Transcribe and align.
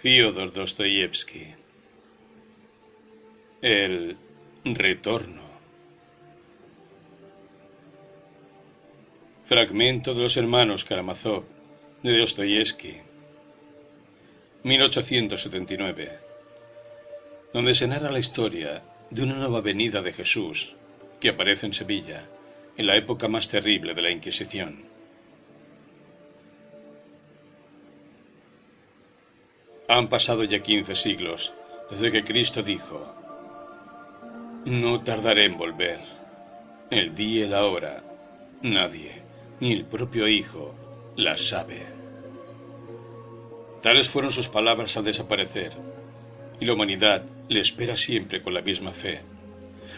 Fyodor 0.00 0.50
Dostoyevsky. 0.50 1.54
El 3.60 4.16
retorno. 4.64 5.42
Fragmento 9.44 10.14
de 10.14 10.22
los 10.22 10.38
hermanos 10.38 10.86
Karamazov 10.86 11.44
de 12.02 12.16
Dostoyevsky. 12.16 12.94
1879. 14.62 16.18
Donde 17.52 17.74
se 17.74 17.86
narra 17.86 18.10
la 18.10 18.20
historia 18.20 18.82
de 19.10 19.22
una 19.22 19.34
nueva 19.34 19.60
venida 19.60 20.00
de 20.00 20.14
Jesús 20.14 20.76
que 21.20 21.28
aparece 21.28 21.66
en 21.66 21.74
Sevilla 21.74 22.26
en 22.78 22.86
la 22.86 22.96
época 22.96 23.28
más 23.28 23.50
terrible 23.50 23.92
de 23.92 24.00
la 24.00 24.10
Inquisición. 24.10 24.89
Han 29.90 30.06
pasado 30.06 30.44
ya 30.44 30.60
quince 30.60 30.94
siglos 30.94 31.52
desde 31.90 32.12
que 32.12 32.22
Cristo 32.22 32.62
dijo, 32.62 33.12
no 34.64 35.00
tardaré 35.00 35.46
en 35.46 35.58
volver. 35.58 35.98
El 36.92 37.16
día 37.16 37.46
y 37.46 37.48
la 37.48 37.64
hora, 37.64 38.04
nadie, 38.62 39.24
ni 39.58 39.72
el 39.72 39.84
propio 39.84 40.28
Hijo, 40.28 40.76
las 41.16 41.40
sabe. 41.40 41.84
Tales 43.82 44.08
fueron 44.08 44.30
sus 44.30 44.48
palabras 44.48 44.96
al 44.96 45.02
desaparecer, 45.02 45.72
y 46.60 46.66
la 46.66 46.74
humanidad 46.74 47.24
le 47.48 47.58
espera 47.58 47.96
siempre 47.96 48.42
con 48.42 48.54
la 48.54 48.62
misma 48.62 48.92
fe. 48.92 49.22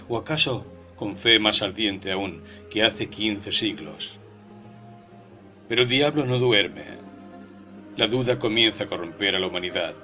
¿O 0.08 0.16
acaso 0.16 0.64
con 0.96 1.18
fe 1.18 1.38
más 1.38 1.60
ardiente 1.60 2.12
aún 2.12 2.42
que 2.70 2.82
hace 2.82 3.10
quince 3.10 3.52
siglos? 3.52 4.18
Pero 5.68 5.82
el 5.82 5.88
diablo 5.90 6.24
no 6.24 6.38
duerme 6.38 7.01
la 7.96 8.06
duda 8.06 8.38
comienza 8.38 8.84
a 8.84 8.86
corromper 8.86 9.36
a 9.36 9.38
la 9.38 9.46
humanidad, 9.46 9.94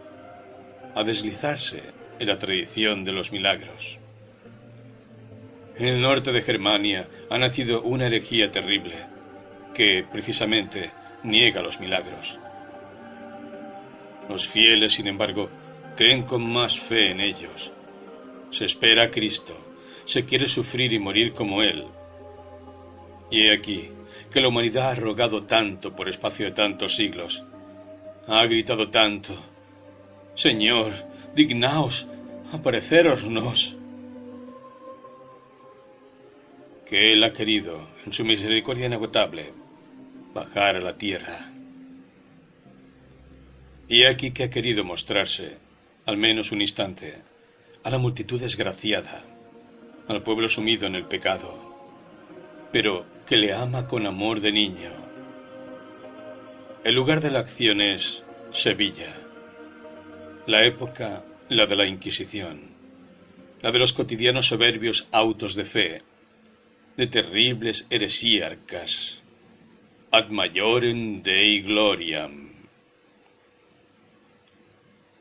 a 0.95 1.05
deslizarse 1.05 1.83
en 2.19 2.29
la 2.29 2.39
tradición 2.39 3.05
de 3.05 3.13
los 3.13 3.33
milagros. 3.33 3.99
En 5.77 5.89
el 5.89 6.01
norte 6.01 6.33
de 6.33 6.43
Germania 6.43 7.09
ha 7.31 7.39
nacido 7.39 7.83
una 7.83 8.07
herejía 8.07 8.51
terrible 8.51 8.95
que, 9.75 10.05
precisamente, 10.11 10.91
niega 11.23 11.63
los 11.63 11.81
milagros. 11.81 12.39
Los 14.29 14.47
fieles, 14.47 14.93
sin 14.93 15.07
embargo, 15.07 15.49
creen 15.97 16.25
con 16.25 16.47
más 16.51 16.79
fe 16.79 17.11
en 17.11 17.21
ellos. 17.21 17.73
Se 18.51 18.65
espera 18.65 19.05
a 19.05 19.11
Cristo, 19.11 19.57
se 20.05 20.25
quiere 20.25 20.47
sufrir 20.47 20.93
y 20.93 20.99
morir 20.99 21.33
como 21.33 21.63
Él. 21.63 21.87
Y 23.31 23.47
he 23.47 23.53
aquí 23.53 23.91
que 24.31 24.41
la 24.41 24.49
humanidad 24.49 24.91
ha 24.91 24.95
rogado 24.95 25.45
tanto 25.45 25.95
por 25.95 26.09
espacio 26.09 26.47
de 26.47 26.53
tantos 26.53 26.97
siglos, 26.97 27.45
ha 28.29 28.45
gritado 28.47 28.91
tanto. 28.91 29.35
Señor, 30.35 30.93
dignaos, 31.35 32.07
aparecerosnos. 32.53 33.77
Que 36.87 37.13
Él 37.13 37.25
ha 37.25 37.33
querido, 37.33 37.81
en 38.05 38.13
su 38.13 38.25
misericordia 38.25 38.87
inagotable, 38.87 39.53
bajar 40.35 40.77
a 40.77 40.81
la 40.81 40.97
tierra. 40.97 41.51
Y 43.89 44.05
aquí 44.05 44.31
que 44.33 44.45
ha 44.45 44.51
querido 44.51 44.85
mostrarse, 44.85 45.57
al 46.05 46.19
menos 46.19 46.53
un 46.53 46.61
instante, 46.61 47.23
a 47.83 47.91
la 47.91 47.99
multitud 47.99 48.41
desgraciada, 48.41 49.23
al 50.07 50.23
pueblo 50.23 50.49
sumido 50.49 50.87
en 50.87 50.95
el 50.95 51.07
pecado, 51.07 51.75
pero 52.73 53.07
que 53.27 53.39
le 53.39 53.55
ama 53.55 53.87
con 53.87 54.07
amor 54.07 54.41
de 54.41 54.53
niño 54.53 55.08
el 56.89 56.95
lugar 56.95 57.21
de 57.21 57.31
la 57.31 57.41
acción 57.41 57.83
es 57.83 58.25
Sevilla. 58.51 59.15
La 60.47 60.65
época, 60.65 61.23
la 61.51 61.67
de 61.67 61.77
la 61.77 61.85
Inquisición. 61.85 62.71
La 63.61 63.73
de 63.73 63.79
los 63.79 63.93
cotidianos 63.93 64.47
soberbios 64.47 65.07
autos 65.13 65.55
de 65.55 65.67
fe, 65.67 66.03
de 66.97 67.07
terribles 67.07 67.87
heresíarcas. 67.91 69.23
Ad 70.13 70.31
majorem 70.31 71.23
Dei 71.23 71.61
gloriam. 71.61 72.53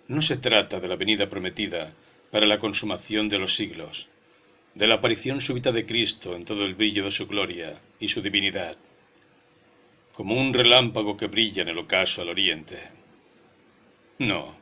No 0.08 0.22
se 0.22 0.38
trata 0.38 0.80
de 0.80 0.88
la 0.88 0.96
venida 0.96 1.28
prometida 1.28 1.94
para 2.32 2.46
la 2.46 2.60
consumación 2.60 3.28
de 3.28 3.40
los 3.40 3.58
siglos, 3.58 4.08
de 4.74 4.88
la 4.88 4.96
aparición 4.96 5.42
súbita 5.42 5.74
de 5.74 5.86
Cristo 5.86 6.34
en 6.34 6.46
todo 6.46 6.64
el 6.64 6.76
brillo 6.76 7.04
de 7.04 7.12
su 7.12 7.28
gloria 7.28 7.82
y 8.00 8.08
su 8.08 8.22
divinidad 8.22 8.78
como 10.18 10.34
un 10.34 10.52
relámpago 10.52 11.16
que 11.16 11.28
brilla 11.28 11.62
en 11.62 11.68
el 11.68 11.78
ocaso 11.78 12.24
al 12.24 12.30
oriente. 12.30 12.80
No, 14.18 14.58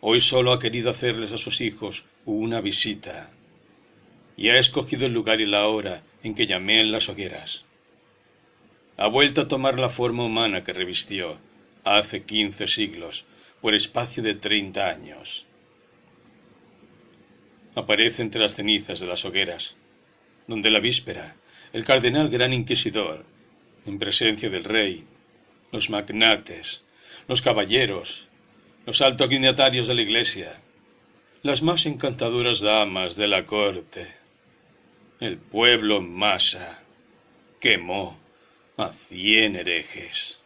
hoy 0.00 0.20
solo 0.20 0.52
ha 0.52 0.60
querido 0.60 0.90
hacerles 0.90 1.32
a 1.32 1.38
sus 1.38 1.60
hijos 1.60 2.04
una 2.24 2.60
visita, 2.60 3.32
y 4.36 4.50
ha 4.50 4.60
escogido 4.60 5.06
el 5.06 5.12
lugar 5.12 5.40
y 5.40 5.46
la 5.46 5.66
hora 5.66 6.04
en 6.22 6.36
que 6.36 6.46
llamé 6.46 6.80
en 6.80 6.92
las 6.92 7.08
hogueras. 7.08 7.64
Ha 8.96 9.08
vuelto 9.08 9.40
a 9.40 9.48
tomar 9.48 9.80
la 9.80 9.90
forma 9.90 10.22
humana 10.22 10.62
que 10.62 10.72
revistió 10.72 11.36
hace 11.82 12.22
quince 12.22 12.68
siglos, 12.68 13.24
por 13.60 13.74
espacio 13.74 14.22
de 14.22 14.36
treinta 14.36 14.88
años. 14.88 15.46
Aparece 17.74 18.22
entre 18.22 18.40
las 18.40 18.54
cenizas 18.54 19.00
de 19.00 19.08
las 19.08 19.24
hogueras, 19.24 19.74
donde 20.46 20.70
la 20.70 20.78
víspera 20.78 21.34
el 21.72 21.84
cardenal 21.84 22.28
gran 22.28 22.52
inquisidor 22.52 23.24
en 23.86 23.98
presencia 23.98 24.50
del 24.50 24.64
rey, 24.64 25.06
los 25.72 25.90
magnates, 25.90 26.84
los 27.28 27.42
caballeros, 27.42 28.28
los 28.84 29.00
altos 29.00 29.28
dignatarios 29.28 29.86
de 29.86 29.94
la 29.94 30.02
iglesia, 30.02 30.60
las 31.42 31.62
más 31.62 31.86
encantadoras 31.86 32.60
damas 32.60 33.16
de 33.16 33.28
la 33.28 33.44
corte, 33.44 34.06
el 35.20 35.38
pueblo 35.38 35.98
en 35.98 36.12
masa, 36.12 36.82
quemó 37.60 38.18
a 38.76 38.92
cien 38.92 39.56
herejes. 39.56 40.42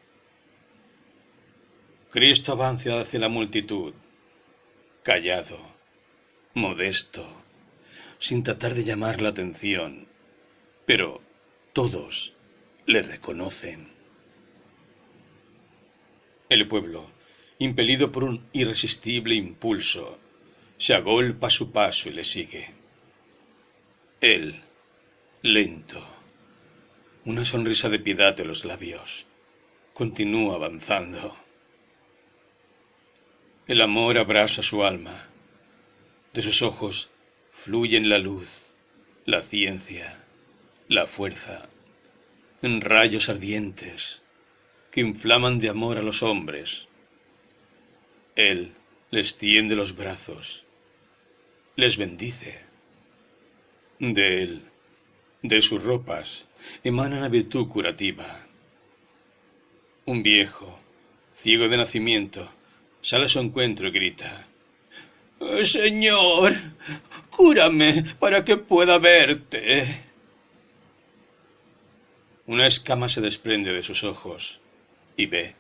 Cristo 2.11 2.53
avanza 2.53 3.01
hacia 3.01 3.21
la 3.21 3.29
multitud, 3.29 3.95
callado, 5.03 5.61
modesto, 6.55 7.27
sin 8.19 8.43
tratar 8.43 8.75
de 8.75 8.85
llamar 8.85 9.23
la 9.23 9.31
atención, 9.31 10.09
pero 10.87 11.23
todos 11.73 12.35
le 12.91 13.03
reconocen. 13.03 13.89
El 16.49 16.67
pueblo, 16.67 17.11
impelido 17.59 18.11
por 18.11 18.25
un 18.25 18.49
irresistible 18.53 19.37
impulso, 19.37 20.19
se 20.77 20.95
agolpa 20.95 21.51
su 21.51 21.71
paso 21.71 22.09
y 22.09 22.13
le 22.13 22.25
sigue. 22.25 22.75
Él, 24.21 24.61
lento, 25.43 26.05
una 27.25 27.45
sonrisa 27.45 27.89
de 27.89 28.01
piedad 28.01 28.35
de 28.35 28.45
los 28.45 28.65
labios, 28.65 29.27
continúa 29.95 30.57
avanzando. 30.57 31.37
El 33.67 33.83
amor 33.83 34.19
abrasa 34.19 34.63
su 34.63 34.83
alma. 34.83 35.29
De 36.33 36.43
sus 36.43 36.63
ojos 36.63 37.11
fluyen 37.51 38.09
la 38.09 38.19
luz, 38.19 38.75
la 39.27 39.43
ciencia, 39.43 40.25
la 40.89 41.07
fuerza, 41.07 41.69
en 42.63 42.81
rayos 42.81 43.29
ardientes 43.29 44.23
que 44.91 45.01
inflaman 45.01 45.59
de 45.59 45.69
amor 45.69 45.99
a 45.99 46.03
los 46.03 46.23
hombres. 46.23 46.89
Él 48.37 48.73
les 49.11 49.37
tiende 49.37 49.77
los 49.77 49.97
brazos, 49.97 50.65
les 51.77 51.97
bendice. 51.97 52.65
De 53.99 54.43
él, 54.43 54.63
de 55.43 55.61
sus 55.63 55.83
ropas, 55.83 56.47
emana 56.83 57.21
la 57.21 57.29
virtud 57.29 57.69
curativa. 57.69 58.47
Un 60.07 60.23
viejo, 60.23 60.81
ciego 61.33 61.69
de 61.69 61.77
nacimiento, 61.77 62.51
sale 63.01 63.27
a 63.27 63.29
su 63.29 63.41
encuentro 63.41 63.89
y 63.89 63.93
grita. 63.93 64.47
Señor, 65.65 66.55
cúrame 67.31 68.05
para 68.19 68.45
que 68.45 68.57
pueda 68.57 68.99
verte. 68.99 70.10
Una 72.51 72.67
escama 72.67 73.09
se 73.09 73.21
desprende 73.21 73.73
de 73.73 73.85
sus 73.85 74.03
ojos 74.03 74.59
y 75.17 75.27
ve. 75.27 75.55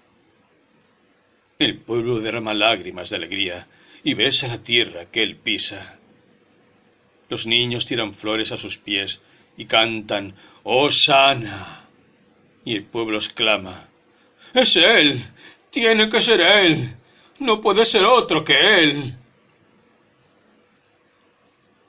El 1.60 1.78
pueblo 1.78 2.19
derrama 2.19 2.52
lágrimas 2.52 3.10
de 3.10 3.16
alegría 3.16 3.69
y 4.02 4.14
besa 4.14 4.48
la 4.48 4.64
tierra 4.64 5.04
que 5.04 5.22
él 5.22 5.37
pisa. 5.37 6.00
Los 7.28 7.46
niños 7.46 7.87
tiran 7.87 8.12
flores 8.12 8.50
a 8.50 8.56
sus 8.56 8.76
pies 8.76 9.20
y 9.56 9.66
cantan 9.66 10.34
¡Oh 10.64 10.90
sana! 10.90 11.87
Y 12.64 12.75
el 12.75 12.82
pueblo 12.82 13.19
exclama 13.19 13.88
¡Es 14.52 14.75
él! 14.75 15.22
¡Tiene 15.70 16.08
que 16.08 16.20
ser 16.20 16.40
él! 16.40 16.96
¡No 17.38 17.60
puede 17.60 17.86
ser 17.86 18.04
otro 18.04 18.43
que 18.43 18.81
él! 18.82 19.14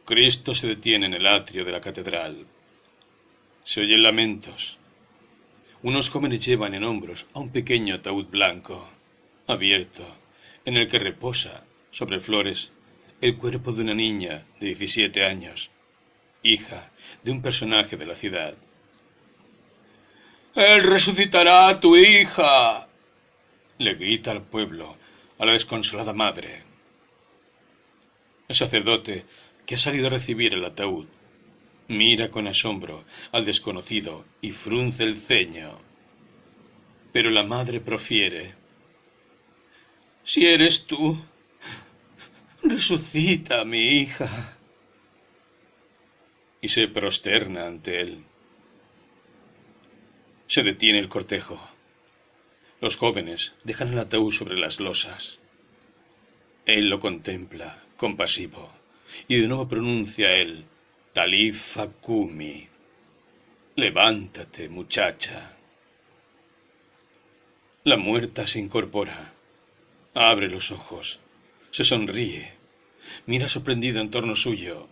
Cristo 0.05 0.53
se 0.53 0.67
detiene 0.67 1.07
en 1.07 1.15
el 1.15 1.25
atrio 1.25 1.65
de 1.65 1.71
la 1.71 1.81
catedral. 1.81 2.45
Se 3.63 3.81
oyen 3.81 4.03
lamentos. 4.03 4.77
Unos 5.83 6.11
jóvenes 6.11 6.45
llevan 6.45 6.75
en 6.75 6.83
hombros 6.83 7.25
a 7.33 7.39
un 7.39 7.49
pequeño 7.49 7.95
ataúd 7.95 8.27
blanco, 8.27 8.87
abierto, 9.47 10.05
en 10.63 10.77
el 10.77 10.85
que 10.85 10.99
reposa 10.99 11.65
sobre 11.89 12.19
flores 12.19 12.71
el 13.19 13.35
cuerpo 13.35 13.71
de 13.71 13.81
una 13.81 13.95
niña 13.95 14.45
de 14.59 14.67
17 14.67 15.25
años, 15.25 15.71
hija 16.43 16.91
de 17.23 17.31
un 17.31 17.41
personaje 17.41 17.97
de 17.97 18.05
la 18.05 18.15
ciudad. 18.15 18.55
Él 20.53 20.83
resucitará 20.83 21.69
a 21.69 21.79
tu 21.79 21.97
hija, 21.97 22.87
le 23.79 23.95
grita 23.95 24.29
al 24.29 24.43
pueblo, 24.43 24.97
a 25.39 25.45
la 25.47 25.53
desconsolada 25.53 26.13
madre. 26.13 26.61
El 28.47 28.55
sacerdote, 28.55 29.25
que 29.65 29.75
ha 29.75 29.79
salido 29.79 30.07
a 30.07 30.11
recibir 30.11 30.53
el 30.53 30.63
ataúd, 30.63 31.07
mira 31.91 32.31
con 32.31 32.47
asombro 32.47 33.05
al 33.31 33.45
desconocido 33.45 34.25
y 34.41 34.51
frunce 34.51 35.03
el 35.03 35.19
ceño. 35.19 35.77
Pero 37.11 37.29
la 37.29 37.43
madre 37.43 37.79
profiere. 37.79 38.55
Si 40.23 40.47
eres 40.47 40.87
tú, 40.87 41.19
resucita 42.63 43.65
mi 43.65 43.79
hija. 43.79 44.57
Y 46.61 46.69
se 46.69 46.87
prosterna 46.87 47.67
ante 47.67 48.01
él. 48.01 48.23
Se 50.47 50.63
detiene 50.63 50.99
el 50.99 51.09
cortejo. 51.09 51.59
Los 52.79 52.97
jóvenes 52.97 53.53
dejan 53.63 53.93
el 53.93 53.99
ataúd 53.99 54.31
sobre 54.31 54.57
las 54.57 54.79
losas. 54.79 55.39
Él 56.65 56.89
lo 56.89 56.99
contempla, 56.99 57.83
compasivo, 57.97 58.71
y 59.27 59.37
de 59.37 59.47
nuevo 59.47 59.67
pronuncia 59.67 60.35
él, 60.35 60.65
Talifa 61.13 61.87
Kumi. 61.89 62.69
Levántate, 63.75 64.69
muchacha. 64.69 65.57
La 67.83 67.97
muerta 67.97 68.47
se 68.47 68.59
incorpora, 68.59 69.33
abre 70.13 70.49
los 70.49 70.71
ojos, 70.71 71.19
se 71.69 71.83
sonríe, 71.83 72.53
mira 73.25 73.49
sorprendida 73.49 73.99
en 73.99 74.09
torno 74.09 74.37
suyo, 74.37 74.87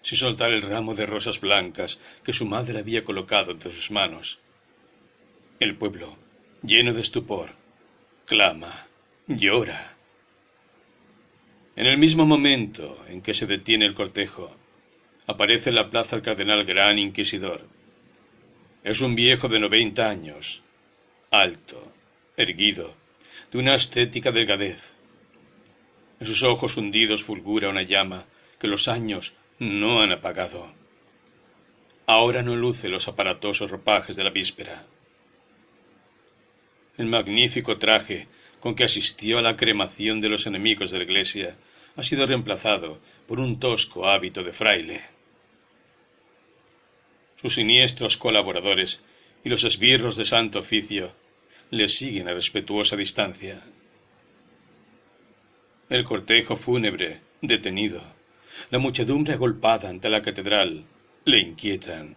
sin 0.00 0.16
soltar 0.16 0.52
el 0.52 0.62
ramo 0.62 0.94
de 0.94 1.04
rosas 1.04 1.38
blancas 1.38 2.00
que 2.24 2.32
su 2.32 2.46
madre 2.46 2.78
había 2.78 3.04
colocado 3.04 3.52
entre 3.52 3.72
sus 3.72 3.90
manos. 3.90 4.38
El 5.60 5.76
pueblo, 5.76 6.16
lleno 6.62 6.94
de 6.94 7.02
estupor, 7.02 7.56
clama, 8.24 8.86
llora. 9.26 9.98
En 11.76 11.84
el 11.84 11.98
mismo 11.98 12.24
momento 12.24 13.04
en 13.08 13.20
que 13.20 13.34
se 13.34 13.46
detiene 13.46 13.84
el 13.84 13.92
cortejo, 13.92 14.56
aparece 15.26 15.70
en 15.70 15.76
la 15.76 15.90
plaza 15.90 16.16
el 16.16 16.22
cardenal 16.22 16.64
Gran 16.64 16.98
Inquisidor. 16.98 17.60
Es 18.84 19.00
un 19.00 19.14
viejo 19.14 19.48
de 19.48 19.60
noventa 19.60 20.08
años, 20.08 20.62
alto, 21.30 21.92
erguido, 22.36 22.94
de 23.50 23.58
una 23.58 23.74
estética 23.74 24.32
delgadez. 24.32 24.92
En 26.20 26.26
sus 26.26 26.42
ojos 26.42 26.76
hundidos 26.76 27.22
fulgura 27.22 27.68
una 27.68 27.82
llama 27.82 28.26
que 28.58 28.68
los 28.68 28.88
años 28.88 29.34
no 29.58 30.00
han 30.00 30.12
apagado. 30.12 30.72
Ahora 32.06 32.42
no 32.42 32.56
luce 32.56 32.88
los 32.88 33.08
aparatosos 33.08 33.70
ropajes 33.70 34.16
de 34.16 34.24
la 34.24 34.30
víspera. 34.30 34.84
El 36.98 37.06
magnífico 37.06 37.78
traje 37.78 38.28
con 38.60 38.74
que 38.74 38.84
asistió 38.84 39.38
a 39.38 39.42
la 39.42 39.56
cremación 39.56 40.20
de 40.20 40.28
los 40.28 40.46
enemigos 40.46 40.90
de 40.90 40.98
la 40.98 41.04
Iglesia 41.04 41.56
ha 41.96 42.02
sido 42.02 42.26
reemplazado 42.26 43.00
por 43.26 43.40
un 43.40 43.58
tosco 43.58 44.08
hábito 44.08 44.42
de 44.42 44.52
fraile. 44.52 45.11
Sus 47.42 47.54
siniestros 47.54 48.16
colaboradores 48.16 49.02
y 49.44 49.48
los 49.48 49.64
esbirros 49.64 50.16
de 50.16 50.24
santo 50.24 50.60
oficio 50.60 51.12
le 51.70 51.88
siguen 51.88 52.28
a 52.28 52.34
respetuosa 52.34 52.96
distancia. 52.96 53.60
El 55.90 56.04
cortejo 56.04 56.56
fúnebre, 56.56 57.20
detenido, 57.40 58.02
la 58.70 58.78
muchedumbre 58.78 59.34
agolpada 59.34 59.88
ante 59.88 60.08
la 60.08 60.22
catedral, 60.22 60.84
le 61.24 61.40
inquietan 61.40 62.16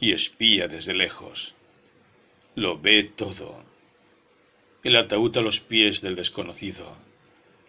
y 0.00 0.12
espía 0.12 0.68
desde 0.68 0.94
lejos. 0.94 1.54
Lo 2.54 2.78
ve 2.78 3.04
todo 3.04 3.64
el 4.86 4.94
ataúd 4.94 5.36
a 5.36 5.42
los 5.42 5.58
pies 5.58 6.00
del 6.00 6.14
desconocido, 6.14 6.96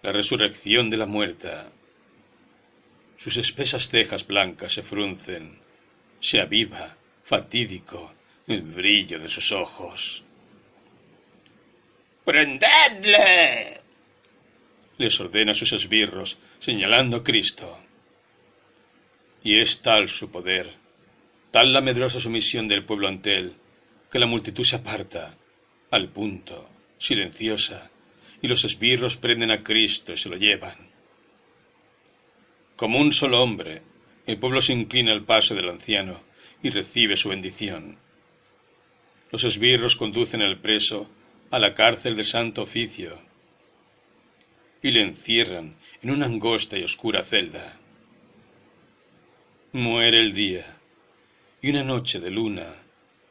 la 0.03 0.11
resurrección 0.11 0.91
de 0.91 0.97
la 0.97 1.07
muerta. 1.07 1.71
Sus 3.15 3.38
espesas 3.38 3.89
cejas 3.89 4.27
blancas 4.27 4.73
se 4.73 4.83
fruncen, 4.83 5.59
se 6.19 6.41
aviva, 6.41 6.97
fatídico, 7.23 8.13
el 8.47 8.61
brillo 8.61 9.19
de 9.19 9.29
sus 9.29 9.51
ojos. 9.51 10.23
¡Prendedle! 12.23 13.81
les 14.97 15.19
ordena 15.19 15.53
sus 15.53 15.73
esbirros, 15.73 16.39
señalando 16.59 17.17
a 17.17 17.23
Cristo. 17.23 17.79
Y 19.43 19.59
es 19.59 19.81
tal 19.81 20.09
su 20.09 20.31
poder, 20.31 20.75
tal 21.51 21.71
la 21.71 21.81
medrosa 21.81 22.19
sumisión 22.19 22.67
del 22.67 22.83
pueblo 22.83 23.07
ante 23.07 23.37
él, 23.37 23.53
que 24.11 24.19
la 24.19 24.25
multitud 24.25 24.63
se 24.63 24.77
aparta, 24.77 25.37
al 25.91 26.09
punto, 26.09 26.69
silenciosa, 26.97 27.91
y 28.41 28.47
los 28.47 28.63
esbirros 28.63 29.17
prenden 29.17 29.51
a 29.51 29.63
Cristo 29.63 30.13
y 30.13 30.17
se 30.17 30.29
lo 30.29 30.35
llevan. 30.35 30.75
Como 32.75 32.99
un 32.99 33.11
solo 33.11 33.41
hombre, 33.41 33.81
el 34.27 34.38
pueblo 34.38 34.62
se 34.62 34.74
inclina 34.74 35.13
al 35.13 35.24
paso 35.24 35.56
del 35.56 35.69
anciano 35.69 36.21
y 36.62 36.69
recibe 36.69 37.15
su 37.15 37.29
bendición. 37.29 37.97
Los 39.31 39.45
esbirros 39.45 39.95
conducen 39.95 40.41
al 40.41 40.59
preso 40.59 41.09
a 41.50 41.59
la 41.59 41.74
cárcel 41.74 42.18
de 42.18 42.25
santo 42.25 42.62
oficio 42.62 43.19
y 44.81 44.91
le 44.91 45.01
encierran 45.01 45.77
en 46.01 46.12
una 46.12 46.25
angosta 46.25 46.77
y 46.77 46.83
oscura 46.83 47.24
celda. 47.24 47.79
Muere 49.71 50.19
el 50.19 50.33
día 50.33 50.77
y 51.62 51.69
una 51.69 51.83
noche 51.83 52.19
de 52.19 52.29
luna, 52.29 52.68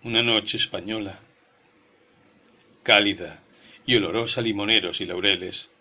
una 0.03 0.23
noche 0.23 0.57
española, 0.57 1.19
cálida 2.83 3.43
y 3.85 3.97
olorosa 3.97 4.41
limoneros 4.41 5.01
y 5.03 5.07
laureles, 5.07 5.73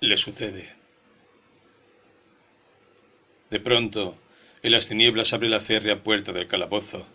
le 0.00 0.16
sucede. 0.16 0.76
De 3.50 3.60
pronto, 3.60 4.18
en 4.62 4.72
las 4.72 4.88
tinieblas 4.88 5.32
abre 5.32 5.48
la 5.48 5.60
férrea 5.60 6.02
puerta 6.02 6.32
del 6.32 6.46
calabozo 6.46 7.06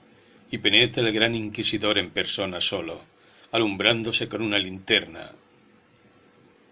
y 0.51 0.59
penetra 0.59 1.07
el 1.07 1.13
gran 1.13 1.35
inquisidor 1.35 1.97
en 1.97 2.11
persona 2.11 2.61
solo, 2.61 3.03
alumbrándose 3.51 4.27
con 4.27 4.41
una 4.41 4.59
linterna. 4.59 5.31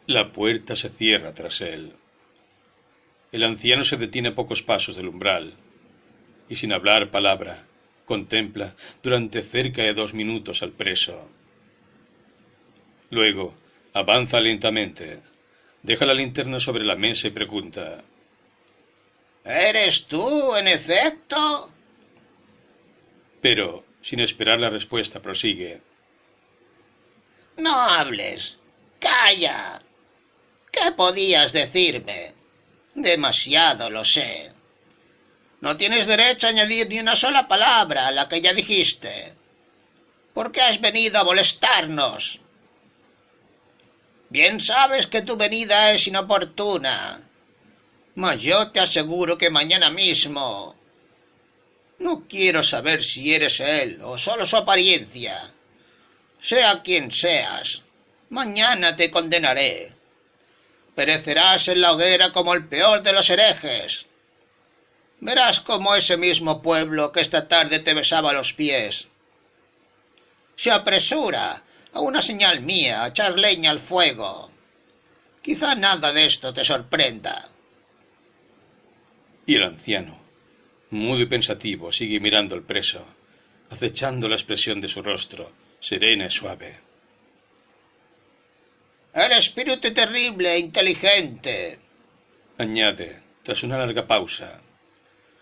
La 0.07 0.31
puerta 0.31 0.75
se 0.75 0.90
cierra 0.90 1.33
tras 1.33 1.61
él. 1.61 1.94
El 3.31 3.44
anciano 3.44 3.83
se 3.83 3.97
detiene 3.97 4.30
a 4.30 4.35
pocos 4.35 4.61
pasos 4.61 4.95
del 4.95 5.07
umbral 5.07 5.54
y 6.49 6.56
sin 6.56 6.73
hablar 6.73 7.11
palabra 7.11 7.66
contempla 8.06 8.75
durante 9.01 9.42
cerca 9.42 9.83
de 9.83 9.94
dos 9.94 10.13
minutos 10.13 10.63
al 10.63 10.71
preso. 10.71 11.30
Luego, 13.09 13.56
Avanza 13.94 14.40
lentamente. 14.40 15.19
Deja 15.83 16.06
la 16.06 16.13
linterna 16.13 16.61
sobre 16.61 16.85
la 16.85 16.95
mesa 16.95 17.28
y 17.28 17.31
pregunta. 17.31 18.06
¿Eres 19.44 20.06
tú, 20.07 20.56
en 20.56 20.68
efecto? 20.68 21.71
Pero, 23.42 23.83
sin 24.02 24.19
esperar 24.19 24.60
la 24.60 24.69
respuesta, 24.69 25.21
prosigue. 25.21 25.81
No 27.57 27.74
hables. 27.74 28.57
Calla. 29.00 29.81
¿Qué 30.71 30.92
podías 30.92 31.54
decirme? 31.54 32.33
Demasiado 32.94 33.90
lo 33.90 34.06
sé. 34.06 34.52
No 35.60 35.78
tienes 35.78 36.07
derecho 36.07 36.48
a 36.48 36.52
añadir 36.52 36.88
ni 36.90 37.00
una 37.00 37.16
sola 37.16 37.48
palabra 37.48 38.07
a 38.07 38.12
la 38.12 38.28
que 38.28 38.42
ya 38.42 38.54
dijiste. 38.54 39.33
¿Por 40.33 40.52
qué 40.52 40.62
has 40.62 40.81
venido 40.81 41.19
a 41.19 41.24
molestarnos? 41.24 42.42
Bien 44.30 44.62
sabes 44.62 45.07
que 45.07 45.21
tu 45.21 45.36
venida 45.36 45.92
es 45.92 46.07
inoportuna. 46.07 47.31
Mas 48.15 48.41
yo 48.41 48.71
te 48.71 48.80
aseguro 48.80 49.37
que 49.37 49.49
mañana 49.49 49.89
mismo... 49.89 50.75
No 51.99 52.25
quiero 52.27 52.63
saber 52.63 53.03
si 53.03 53.33
eres 53.33 53.59
él 53.59 53.99
o 54.03 54.18
solo 54.18 54.45
su 54.45 54.57
apariencia. 54.57 55.51
Sea 56.39 56.81
quien 56.81 57.11
seas, 57.11 57.83
mañana 58.30 58.95
te 58.95 59.11
condenaré. 59.11 59.94
Perecerás 60.95 61.68
en 61.68 61.81
la 61.81 61.91
hoguera 61.91 62.31
como 62.31 62.56
el 62.56 62.68
peor 62.68 63.03
de 63.03 63.13
los 63.13 63.30
herejes. 63.30 64.07
Verás 65.19 65.59
como 65.59 65.94
ese 65.94 66.18
mismo 66.18 66.63
pueblo 66.63 67.11
que 67.11 67.21
esta 67.21 67.47
tarde 67.47 67.80
te 67.80 67.94
besaba 67.94 68.33
los 68.33 68.53
pies 68.53 69.07
se 70.61 70.69
apresura 70.69 71.59
a 71.94 71.99
una 72.01 72.21
señal 72.21 72.61
mía, 72.61 73.03
a 73.03 73.07
echar 73.07 73.39
leña 73.39 73.71
al 73.71 73.80
fuego. 73.80 74.51
Quizá 75.41 75.73
nada 75.73 76.13
de 76.13 76.25
esto 76.25 76.53
te 76.53 76.63
sorprenda. 76.63 77.49
Y 79.52 79.56
el 79.56 79.66
anciano, 79.66 80.18
mudo 80.92 81.20
y 81.20 81.26
pensativo, 81.26 81.92
sigue 81.92 82.22
mirando 82.22 82.56
al 82.56 82.64
preso, 82.64 83.06
acechando 83.70 84.30
la 84.30 84.36
expresión 84.36 84.80
de 84.80 84.88
su 84.88 85.04
rostro, 85.04 85.52
serena 85.78 86.28
y 86.28 86.30
suave. 86.30 86.80
El 89.14 89.34
espíritu 89.34 89.94
terrible 89.94 90.54
e 90.54 90.60
inteligente, 90.60 91.80
añade, 92.60 93.22
tras 93.44 93.64
una 93.64 93.78
larga 93.78 94.08
pausa. 94.08 94.62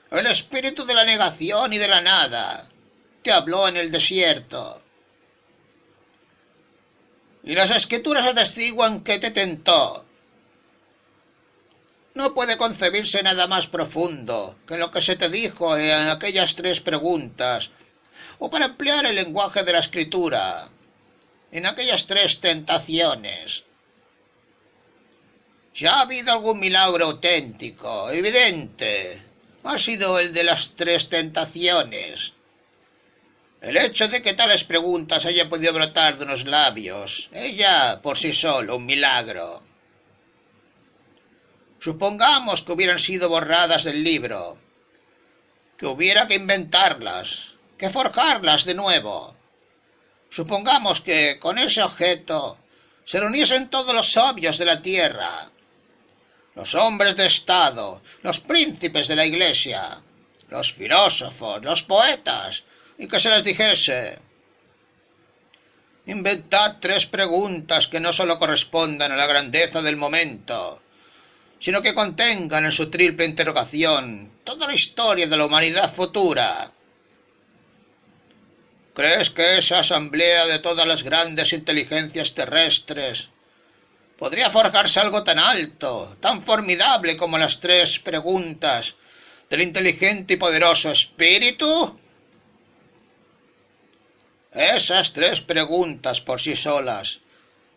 El 0.09 0.25
espíritu 0.25 0.85
de 0.85 0.95
la 0.95 1.05
negación 1.05 1.71
y 1.73 1.77
de 1.77 1.87
la 1.87 2.01
nada, 2.01 2.67
te 3.21 3.31
habló 3.31 3.67
en 3.67 3.77
el 3.77 3.91
desierto. 3.91 4.81
Y 7.43 7.53
las 7.53 7.69
escrituras 7.69 8.25
atestiguan 8.25 9.03
que 9.03 9.19
te 9.19 9.29
tentó. 9.29 10.03
No 12.19 12.33
puede 12.33 12.57
concebirse 12.57 13.23
nada 13.23 13.47
más 13.47 13.67
profundo 13.67 14.59
que 14.67 14.77
lo 14.77 14.91
que 14.91 15.01
se 15.01 15.15
te 15.15 15.29
dijo 15.29 15.77
en 15.77 16.09
aquellas 16.09 16.53
tres 16.53 16.81
preguntas, 16.81 17.71
o 18.39 18.49
para 18.49 18.65
emplear 18.65 19.05
el 19.05 19.15
lenguaje 19.15 19.63
de 19.63 19.71
la 19.71 19.79
escritura, 19.79 20.67
en 21.49 21.65
aquellas 21.65 22.07
tres 22.07 22.41
tentaciones. 22.41 23.63
Si 25.71 25.85
ha 25.85 26.01
habido 26.01 26.33
algún 26.33 26.59
milagro 26.59 27.05
auténtico, 27.05 28.09
evidente, 28.09 29.23
ha 29.63 29.77
sido 29.77 30.19
el 30.19 30.33
de 30.33 30.43
las 30.43 30.71
tres 30.75 31.07
tentaciones. 31.07 32.33
El 33.61 33.77
hecho 33.77 34.09
de 34.09 34.21
que 34.21 34.33
tales 34.33 34.65
preguntas 34.65 35.23
hayan 35.25 35.47
podido 35.47 35.71
brotar 35.71 36.17
de 36.17 36.25
unos 36.25 36.43
labios 36.45 37.29
ella 37.31 38.01
por 38.01 38.17
sí 38.17 38.33
solo 38.33 38.75
un 38.75 38.85
milagro. 38.85 39.68
Supongamos 41.89 42.61
que 42.61 42.73
hubieran 42.73 42.99
sido 42.99 43.29
borradas 43.29 43.83
del 43.83 44.03
libro, 44.03 44.59
que 45.75 45.87
hubiera 45.87 46.27
que 46.27 46.35
inventarlas, 46.35 47.55
que 47.79 47.89
forjarlas 47.89 48.63
de 48.65 48.75
nuevo. 48.75 49.35
Supongamos 50.29 51.01
que 51.01 51.39
con 51.39 51.57
ese 51.57 51.81
objeto 51.81 52.59
se 53.05 53.19
reuniesen 53.19 53.71
todos 53.71 53.95
los 53.95 54.11
sabios 54.11 54.59
de 54.59 54.65
la 54.65 54.83
tierra, 54.83 55.49
los 56.53 56.75
hombres 56.75 57.15
de 57.15 57.25
Estado, 57.25 58.03
los 58.21 58.39
príncipes 58.39 59.07
de 59.07 59.15
la 59.15 59.25
Iglesia, 59.25 59.99
los 60.49 60.71
filósofos, 60.71 61.63
los 61.63 61.81
poetas, 61.81 62.65
y 62.99 63.07
que 63.07 63.19
se 63.19 63.31
les 63.31 63.43
dijese 63.43 64.19
Inventad 66.05 66.75
tres 66.79 67.07
preguntas 67.07 67.87
que 67.87 67.99
no 67.99 68.13
sólo 68.13 68.37
correspondan 68.37 69.11
a 69.11 69.15
la 69.15 69.25
grandeza 69.25 69.81
del 69.81 69.97
momento, 69.97 70.83
sino 71.59 71.81
que 71.81 71.93
contengan 71.93 72.65
en 72.65 72.71
su 72.71 72.89
triple 72.89 73.25
interrogación 73.25 74.31
toda 74.43 74.67
la 74.67 74.73
historia 74.73 75.27
de 75.27 75.37
la 75.37 75.45
humanidad 75.45 75.93
futura. 75.93 76.71
¿Crees 78.93 79.29
que 79.29 79.57
esa 79.57 79.79
asamblea 79.79 80.47
de 80.47 80.59
todas 80.59 80.87
las 80.87 81.03
grandes 81.03 81.53
inteligencias 81.53 82.33
terrestres 82.33 83.29
podría 84.17 84.49
forjarse 84.49 84.99
algo 84.99 85.23
tan 85.23 85.39
alto, 85.39 86.17
tan 86.19 86.41
formidable 86.41 87.15
como 87.15 87.37
las 87.37 87.59
tres 87.59 87.99
preguntas 87.99 88.95
del 89.49 89.61
inteligente 89.61 90.33
y 90.33 90.37
poderoso 90.37 90.91
espíritu? 90.91 91.97
Esas 94.51 95.13
tres 95.13 95.41
preguntas 95.41 96.19
por 96.21 96.41
sí 96.41 96.55
solas 96.55 97.21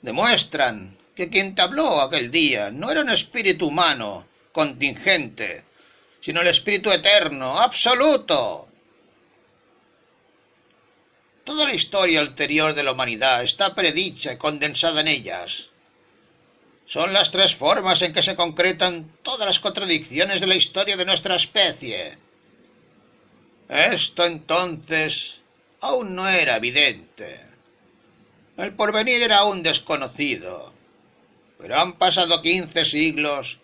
demuestran 0.01 0.97
que 1.15 1.29
quien 1.29 1.55
te 1.55 1.63
habló 1.63 2.01
aquel 2.01 2.31
día 2.31 2.71
no 2.71 2.91
era 2.91 3.03
un 3.03 3.11
espíritu 3.11 3.69
humano, 3.69 4.27
contingente, 4.53 5.65
sino 6.21 6.41
el 6.41 6.49
espíritu 6.49 6.91
eterno, 6.91 7.59
absoluto. 7.59 8.69
Toda 11.45 11.67
la 11.67 11.75
historia 11.75 12.21
ulterior 12.21 12.75
de 12.75 12.85
la 12.85 12.93
humanidad 12.93 13.43
está 13.43 13.75
predicha 13.75 14.33
y 14.33 14.37
condensada 14.37 15.01
en 15.01 15.09
ellas. 15.09 15.71
Son 16.87 17.13
las 17.13 17.31
tres 17.31 17.55
formas 17.55 18.03
en 18.03 18.13
que 18.13 18.23
se 18.23 18.37
concretan 18.37 19.11
todas 19.23 19.47
las 19.47 19.61
contradicciones 19.61 20.41
de 20.41 20.47
la 20.47 20.55
historia 20.55 20.97
de 20.97 21.05
nuestra 21.05 21.35
especie. 21.35 22.19
Esto 23.69 24.25
entonces 24.25 25.43
aún 25.81 26.15
no 26.15 26.29
era 26.29 26.57
evidente. 26.57 27.41
El 28.57 28.75
porvenir 28.75 29.23
era 29.23 29.39
aún 29.39 29.63
desconocido. 29.63 30.73
Pero 31.63 31.79
han 31.79 31.93
pasado 31.93 32.43
quince 32.43 32.85
siglos 32.85 33.61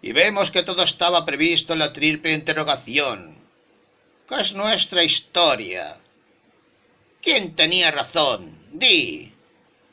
y 0.00 0.12
vemos 0.12 0.52
que 0.52 0.62
todo 0.62 0.84
estaba 0.84 1.26
previsto 1.26 1.72
en 1.72 1.80
la 1.80 1.92
triple 1.92 2.34
interrogación. 2.34 3.36
¿Qué 4.28 4.36
es 4.36 4.54
nuestra 4.54 5.02
historia? 5.02 5.98
¿Quién 7.20 7.56
tenía 7.56 7.90
razón? 7.90 8.56
Di. 8.70 9.32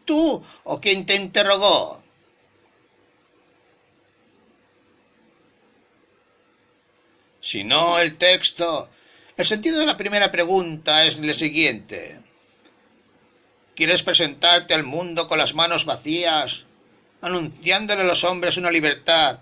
¿Tú 0.05 0.43
o 0.63 0.79
quién 0.79 1.07
te 1.07 1.15
interrogó? 1.15 2.03
Si 7.41 7.63
no, 7.63 7.97
el 7.97 8.15
texto 8.17 8.91
el 9.37 9.45
sentido 9.45 9.79
de 9.79 9.87
la 9.87 9.97
primera 9.97 10.31
pregunta 10.31 11.05
es 11.05 11.17
el 11.17 11.33
siguiente. 11.33 12.19
¿Quieres 13.73 14.03
presentarte 14.03 14.75
al 14.75 14.83
mundo 14.83 15.27
con 15.27 15.39
las 15.39 15.55
manos 15.55 15.85
vacías, 15.85 16.65
anunciándole 17.21 18.01
a 18.01 18.05
los 18.05 18.23
hombres 18.23 18.57
una 18.57 18.71
libertad 18.71 19.39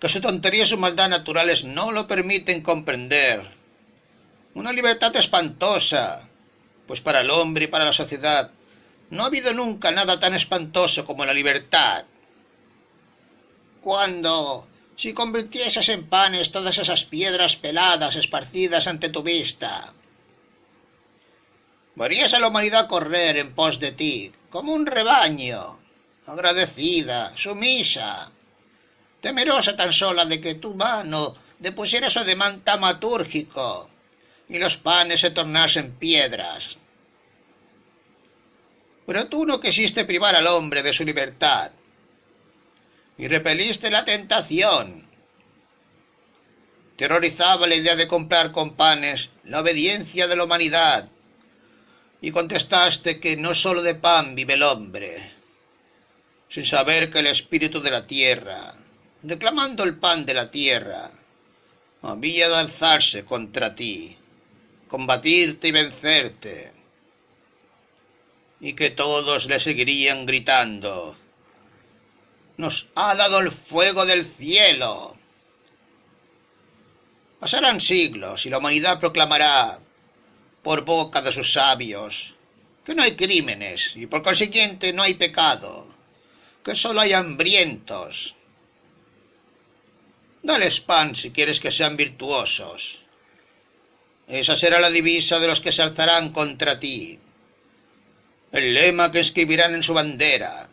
que 0.00 0.08
su 0.08 0.20
tontería 0.20 0.62
y 0.62 0.66
su 0.66 0.78
maldad 0.78 1.08
naturales 1.08 1.64
no 1.64 1.92
lo 1.92 2.06
permiten 2.06 2.62
comprender? 2.62 3.42
Una 4.54 4.72
libertad 4.72 5.14
espantosa, 5.16 6.28
pues 6.86 7.00
para 7.00 7.20
el 7.20 7.30
hombre 7.30 7.64
y 7.64 7.68
para 7.68 7.84
la 7.84 7.92
sociedad 7.92 8.50
no 9.10 9.22
ha 9.22 9.26
habido 9.26 9.52
nunca 9.54 9.90
nada 9.90 10.20
tan 10.20 10.34
espantoso 10.34 11.04
como 11.04 11.24
la 11.24 11.32
libertad. 11.32 12.04
Cuando 13.80 14.68
si 14.98 15.12
convirtieses 15.12 15.88
en 15.90 16.08
panes 16.08 16.50
todas 16.50 16.76
esas 16.78 17.04
piedras 17.04 17.54
peladas 17.54 18.16
esparcidas 18.16 18.88
ante 18.88 19.08
tu 19.08 19.22
vista. 19.22 19.94
Verías 21.94 22.34
a 22.34 22.40
la 22.40 22.48
humanidad 22.48 22.88
correr 22.88 23.36
en 23.36 23.54
pos 23.54 23.78
de 23.78 23.92
ti, 23.92 24.32
como 24.50 24.72
un 24.72 24.86
rebaño, 24.86 25.77
agradecida, 26.28 27.32
sumisa, 27.34 28.30
temerosa 29.20 29.74
tan 29.74 29.92
sola 29.92 30.24
de 30.26 30.40
que 30.40 30.54
tu 30.56 30.74
mano 30.74 31.34
depusiera 31.58 32.10
su 32.10 32.20
ademán 32.20 32.60
tamatúrgico 32.60 33.88
y 34.48 34.58
los 34.58 34.76
panes 34.76 35.20
se 35.20 35.30
tornasen 35.30 35.92
piedras. 35.92 36.78
Pero 39.06 39.26
tú 39.26 39.46
no 39.46 39.58
quisiste 39.58 40.04
privar 40.04 40.36
al 40.36 40.46
hombre 40.46 40.82
de 40.82 40.92
su 40.92 41.04
libertad, 41.04 41.72
y 43.16 43.26
repeliste 43.26 43.90
la 43.90 44.04
tentación. 44.04 45.08
Terrorizaba 46.96 47.66
la 47.66 47.74
idea 47.74 47.96
de 47.96 48.06
comprar 48.06 48.52
con 48.52 48.74
panes 48.74 49.30
la 49.44 49.60
obediencia 49.60 50.28
de 50.28 50.36
la 50.36 50.44
humanidad, 50.44 51.08
y 52.20 52.30
contestaste 52.32 53.18
que 53.18 53.36
no 53.36 53.54
sólo 53.54 53.82
de 53.82 53.94
pan 53.94 54.34
vive 54.34 54.54
el 54.54 54.62
hombre, 54.62 55.37
sin 56.48 56.64
saber 56.64 57.10
que 57.10 57.18
el 57.18 57.26
espíritu 57.26 57.80
de 57.80 57.90
la 57.90 58.06
tierra, 58.06 58.74
reclamando 59.22 59.84
el 59.84 59.96
pan 59.96 60.24
de 60.24 60.34
la 60.34 60.50
tierra, 60.50 61.10
había 62.02 62.48
de 62.48 62.56
alzarse 62.56 63.24
contra 63.24 63.74
ti, 63.74 64.16
combatirte 64.88 65.68
y 65.68 65.72
vencerte, 65.72 66.72
y 68.60 68.72
que 68.72 68.90
todos 68.90 69.46
le 69.46 69.60
seguirían 69.60 70.26
gritando, 70.26 71.16
nos 72.56 72.88
ha 72.96 73.14
dado 73.14 73.38
el 73.38 73.52
fuego 73.52 74.04
del 74.04 74.26
cielo. 74.26 75.16
Pasarán 77.38 77.80
siglos 77.80 78.46
y 78.46 78.50
la 78.50 78.58
humanidad 78.58 78.98
proclamará 78.98 79.78
por 80.62 80.84
boca 80.84 81.22
de 81.22 81.30
sus 81.30 81.52
sabios 81.52 82.34
que 82.84 82.94
no 82.94 83.02
hay 83.02 83.16
crímenes 83.16 83.96
y 83.96 84.06
por 84.06 84.22
consiguiente 84.22 84.92
no 84.92 85.02
hay 85.02 85.14
pecado, 85.14 85.86
que 86.68 86.74
solo 86.74 87.00
hay 87.00 87.14
hambrientos. 87.14 88.36
Dales 90.42 90.82
pan 90.82 91.14
si 91.14 91.30
quieres 91.30 91.60
que 91.60 91.70
sean 91.70 91.96
virtuosos. 91.96 93.06
Esa 94.26 94.54
será 94.54 94.78
la 94.78 94.90
divisa 94.90 95.40
de 95.40 95.46
los 95.46 95.60
que 95.60 95.72
se 95.72 95.80
alzarán 95.80 96.30
contra 96.30 96.78
ti, 96.78 97.18
el 98.52 98.74
lema 98.74 99.10
que 99.10 99.20
escribirán 99.20 99.74
en 99.74 99.82
su 99.82 99.94
bandera 99.94 100.68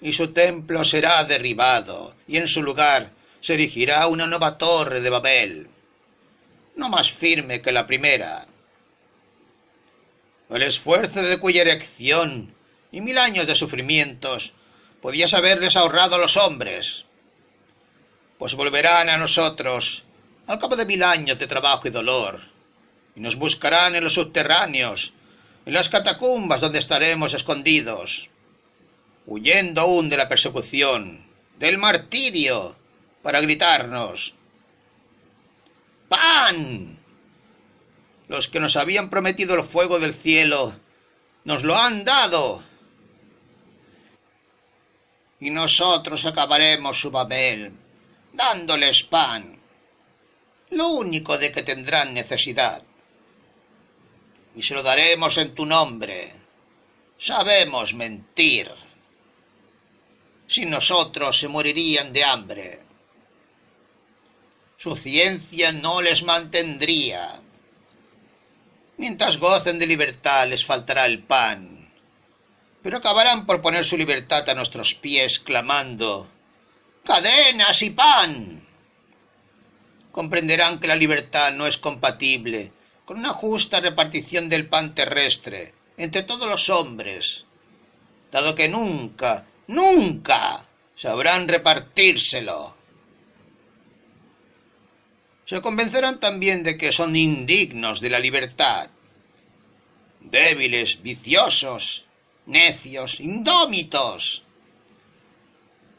y 0.00 0.12
su 0.12 0.32
templo 0.32 0.84
será 0.84 1.24
derribado, 1.24 2.14
y 2.28 2.36
en 2.36 2.46
su 2.46 2.62
lugar 2.62 3.10
se 3.40 3.54
erigirá 3.54 4.06
una 4.06 4.28
nueva 4.28 4.58
torre 4.58 5.00
de 5.00 5.10
Babel, 5.10 5.68
no 6.76 6.88
más 6.88 7.10
firme 7.10 7.60
que 7.60 7.72
la 7.72 7.84
primera. 7.84 8.46
El 10.48 10.62
esfuerzo 10.62 11.20
de 11.20 11.36
cuya 11.38 11.62
erección 11.62 12.54
y 12.92 13.00
mil 13.00 13.18
años 13.18 13.48
de 13.48 13.56
sufrimientos 13.56 14.54
podías 15.00 15.34
haberles 15.34 15.76
ahorrado 15.76 16.16
a 16.16 16.18
los 16.18 16.36
hombres, 16.36 17.06
pues 18.38 18.54
volverán 18.54 19.08
a 19.08 19.18
nosotros 19.18 20.04
al 20.46 20.58
cabo 20.58 20.76
de 20.76 20.86
mil 20.86 21.02
años 21.02 21.38
de 21.38 21.46
trabajo 21.46 21.88
y 21.88 21.90
dolor, 21.90 22.40
y 23.14 23.20
nos 23.20 23.36
buscarán 23.36 23.94
en 23.94 24.04
los 24.04 24.14
subterráneos, 24.14 25.12
en 25.66 25.74
las 25.74 25.88
catacumbas 25.88 26.60
donde 26.60 26.78
estaremos 26.78 27.34
escondidos 27.34 28.30
huyendo 29.28 29.82
aún 29.82 30.08
de 30.08 30.16
la 30.16 30.26
persecución, 30.26 31.26
del 31.58 31.76
martirio, 31.76 32.76
para 33.22 33.42
gritarnos, 33.42 34.34
¡Pan! 36.08 36.98
Los 38.28 38.48
que 38.48 38.58
nos 38.58 38.76
habían 38.76 39.10
prometido 39.10 39.54
el 39.54 39.62
fuego 39.62 39.98
del 39.98 40.14
cielo, 40.14 40.74
nos 41.44 41.62
lo 41.64 41.76
han 41.76 42.04
dado. 42.04 42.64
Y 45.40 45.50
nosotros 45.50 46.26
acabaremos 46.26 47.00
su 47.00 47.10
Babel, 47.10 47.72
dándoles 48.32 49.02
pan, 49.04 49.58
lo 50.70 50.88
único 50.88 51.38
de 51.38 51.52
que 51.52 51.62
tendrán 51.62 52.12
necesidad. 52.12 52.82
Y 54.54 54.62
se 54.62 54.74
lo 54.74 54.82
daremos 54.82 55.38
en 55.38 55.54
tu 55.54 55.64
nombre. 55.64 56.32
Sabemos 57.16 57.94
mentir. 57.94 58.70
Sin 60.46 60.70
nosotros 60.70 61.38
se 61.38 61.48
morirían 61.48 62.12
de 62.12 62.24
hambre. 62.24 62.80
Su 64.76 64.96
ciencia 64.96 65.72
no 65.72 66.00
les 66.02 66.22
mantendría. 66.22 67.40
Mientras 68.96 69.38
gocen 69.38 69.78
de 69.78 69.86
libertad 69.86 70.48
les 70.48 70.64
faltará 70.64 71.06
el 71.06 71.22
pan, 71.22 71.77
pero 72.88 73.04
acabarán 73.04 73.44
por 73.44 73.60
poner 73.60 73.84
su 73.84 73.98
libertad 73.98 74.48
a 74.48 74.54
nuestros 74.54 74.94
pies 74.94 75.40
clamando 75.40 76.26
¡Cadenas 77.04 77.82
y 77.82 77.90
pan! 77.90 78.66
Comprenderán 80.10 80.80
que 80.80 80.88
la 80.88 80.96
libertad 80.96 81.52
no 81.52 81.66
es 81.66 81.76
compatible 81.76 82.72
con 83.04 83.18
una 83.18 83.34
justa 83.34 83.80
repartición 83.80 84.48
del 84.48 84.70
pan 84.70 84.94
terrestre 84.94 85.74
entre 85.98 86.22
todos 86.22 86.48
los 86.48 86.70
hombres, 86.70 87.44
dado 88.32 88.54
que 88.54 88.70
nunca, 88.70 89.44
nunca 89.66 90.66
sabrán 90.94 91.46
repartírselo. 91.46 92.74
Se 95.44 95.60
convencerán 95.60 96.20
también 96.20 96.62
de 96.62 96.78
que 96.78 96.90
son 96.90 97.14
indignos 97.14 98.00
de 98.00 98.08
la 98.08 98.18
libertad, 98.18 98.88
débiles, 100.22 101.02
viciosos, 101.02 102.07
necios, 102.48 103.20
indómitos. 103.20 104.44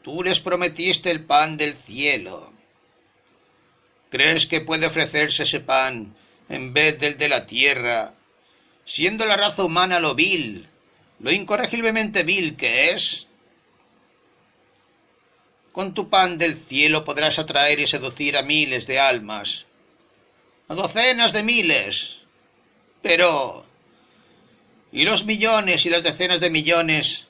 Tú 0.02 0.22
les 0.22 0.40
prometiste 0.40 1.10
el 1.10 1.24
pan 1.24 1.56
del 1.56 1.74
cielo. 1.74 2.52
¿Crees 4.10 4.46
que 4.46 4.60
puede 4.60 4.86
ofrecerse 4.86 5.44
ese 5.44 5.60
pan 5.60 6.14
en 6.48 6.72
vez 6.74 6.98
del 6.98 7.16
de 7.16 7.28
la 7.28 7.46
tierra, 7.46 8.14
siendo 8.84 9.24
la 9.24 9.36
raza 9.36 9.64
humana 9.64 10.00
lo 10.00 10.14
vil, 10.14 10.68
lo 11.20 11.30
incorregiblemente 11.30 12.24
vil 12.24 12.56
que 12.56 12.90
es? 12.90 13.28
Con 15.70 15.94
tu 15.94 16.10
pan 16.10 16.38
del 16.38 16.56
cielo 16.58 17.04
podrás 17.04 17.38
atraer 17.38 17.78
y 17.78 17.86
seducir 17.86 18.36
a 18.36 18.42
miles 18.42 18.88
de 18.88 18.98
almas, 18.98 19.66
a 20.68 20.74
docenas 20.74 21.32
de 21.32 21.42
miles. 21.44 22.22
Pero... 23.02 23.69
¿Y 24.92 25.04
los 25.04 25.24
millones 25.24 25.86
y 25.86 25.90
las 25.90 26.02
decenas 26.02 26.40
de 26.40 26.50
millones? 26.50 27.28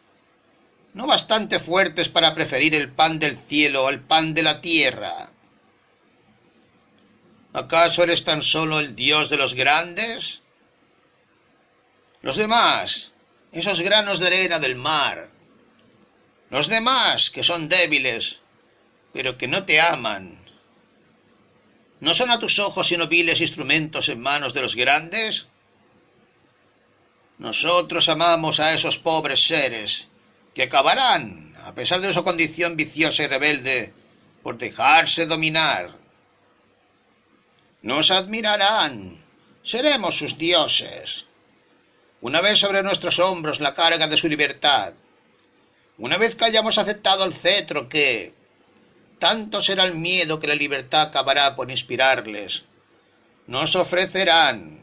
¿No 0.95 1.07
bastante 1.07 1.61
fuertes 1.61 2.09
para 2.09 2.35
preferir 2.35 2.75
el 2.75 2.91
pan 2.91 3.19
del 3.19 3.37
cielo 3.37 3.87
al 3.87 4.01
pan 4.01 4.35
de 4.35 4.43
la 4.43 4.61
tierra? 4.61 5.31
¿Acaso 7.53 8.03
eres 8.03 8.25
tan 8.25 8.43
solo 8.43 8.81
el 8.81 8.97
Dios 8.97 9.29
de 9.29 9.37
los 9.37 9.55
grandes? 9.55 10.43
Los 12.23 12.37
demás, 12.37 13.13
esos 13.53 13.81
granos 13.81 14.21
de 14.21 14.29
arena 14.29 14.59
del 14.59 14.77
mar, 14.77 15.31
los 16.51 16.69
demás, 16.69 17.31
que 17.31 17.43
son 17.43 17.69
débiles, 17.69 18.41
pero 19.13 19.39
que 19.39 19.49
no 19.49 19.65
te 19.65 19.81
aman, 19.81 20.45
¿no 22.01 22.15
son 22.15 22.31
a 22.31 22.39
tus 22.39 22.59
ojos 22.59 22.89
sino 22.89 23.07
viles 23.07 23.41
instrumentos 23.41 24.09
en 24.09 24.21
manos 24.21 24.55
de 24.55 24.63
los 24.63 24.75
grandes? 24.75 25.47
Nosotros 27.41 28.11
amamos 28.11 28.61
a 28.61 28.75
esos 28.75 28.99
pobres 28.99 29.47
seres, 29.47 30.09
que 30.53 30.65
acabarán, 30.65 31.57
a 31.65 31.75
pesar 31.75 32.03
de 32.03 32.13
su 32.13 32.23
condición 32.23 32.77
viciosa 32.77 33.23
y 33.23 33.29
rebelde, 33.29 33.95
por 34.43 34.59
dejarse 34.59 35.25
dominar. 35.25 35.89
Nos 37.81 38.11
admirarán, 38.11 39.25
seremos 39.63 40.19
sus 40.19 40.37
dioses. 40.37 41.25
Una 42.21 42.43
vez 42.43 42.59
sobre 42.59 42.83
nuestros 42.83 43.19
hombros 43.19 43.61
la 43.61 43.73
carga 43.73 44.07
de 44.07 44.19
su 44.19 44.29
libertad, 44.29 44.93
una 45.97 46.19
vez 46.19 46.35
que 46.35 46.45
hayamos 46.45 46.77
aceptado 46.77 47.25
el 47.25 47.33
cetro 47.33 47.89
que, 47.89 48.35
tanto 49.19 49.63
será 49.63 49.85
el 49.85 49.95
miedo 49.95 50.41
que 50.41 50.47
la 50.47 50.55
libertad 50.55 51.09
acabará 51.09 51.57
por 51.57 51.71
inspirarles, 51.71 52.65
nos 53.47 53.77
ofrecerán 53.77 54.81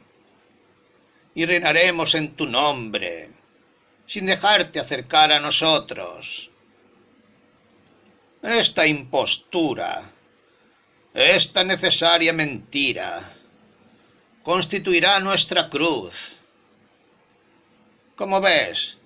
y 1.38 1.46
reinaremos 1.46 2.16
en 2.16 2.36
tu 2.36 2.48
nombre, 2.48 3.30
sin 4.08 4.26
dejarte 4.26 4.80
acercar 4.80 5.32
a 5.32 5.40
nosotros. 5.40 6.50
Esta 8.42 8.88
impostura, 8.88 10.02
esta 11.14 11.64
necesaria 11.64 12.34
mentira, 12.34 13.22
constituirá 14.42 15.20
nuestra 15.20 15.70
cruz. 15.70 16.38
Como 18.16 18.42
ves, 18.42 18.98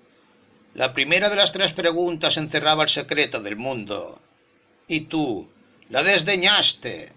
la 0.72 0.94
primera 0.94 1.28
de 1.28 1.36
las 1.36 1.52
tres 1.52 1.74
preguntas 1.74 2.38
encerraba 2.38 2.84
el 2.84 2.88
secreto 2.88 3.42
del 3.42 3.56
mundo. 3.56 4.18
Y 4.88 5.00
tú 5.00 5.50
la 5.90 6.02
desdeñaste. 6.02 7.12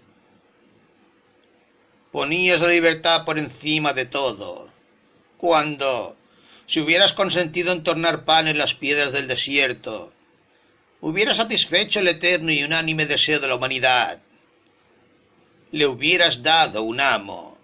Ponías 2.12 2.60
la 2.60 2.68
libertad 2.68 3.24
por 3.24 3.38
encima 3.38 3.94
de 3.94 4.04
todo. 4.04 4.75
Cuando, 5.36 6.16
si 6.66 6.80
hubieras 6.80 7.12
consentido 7.12 7.72
en 7.72 7.82
tornar 7.82 8.24
pan 8.24 8.48
en 8.48 8.58
las 8.58 8.74
piedras 8.74 9.12
del 9.12 9.28
desierto, 9.28 10.12
hubieras 11.00 11.36
satisfecho 11.36 12.00
el 12.00 12.08
eterno 12.08 12.50
y 12.52 12.64
unánime 12.64 13.06
deseo 13.06 13.38
de 13.40 13.48
la 13.48 13.56
humanidad. 13.56 14.20
Le 15.72 15.86
hubieras 15.86 16.42
dado 16.42 16.82
un 16.82 17.00
amo. 17.00 17.58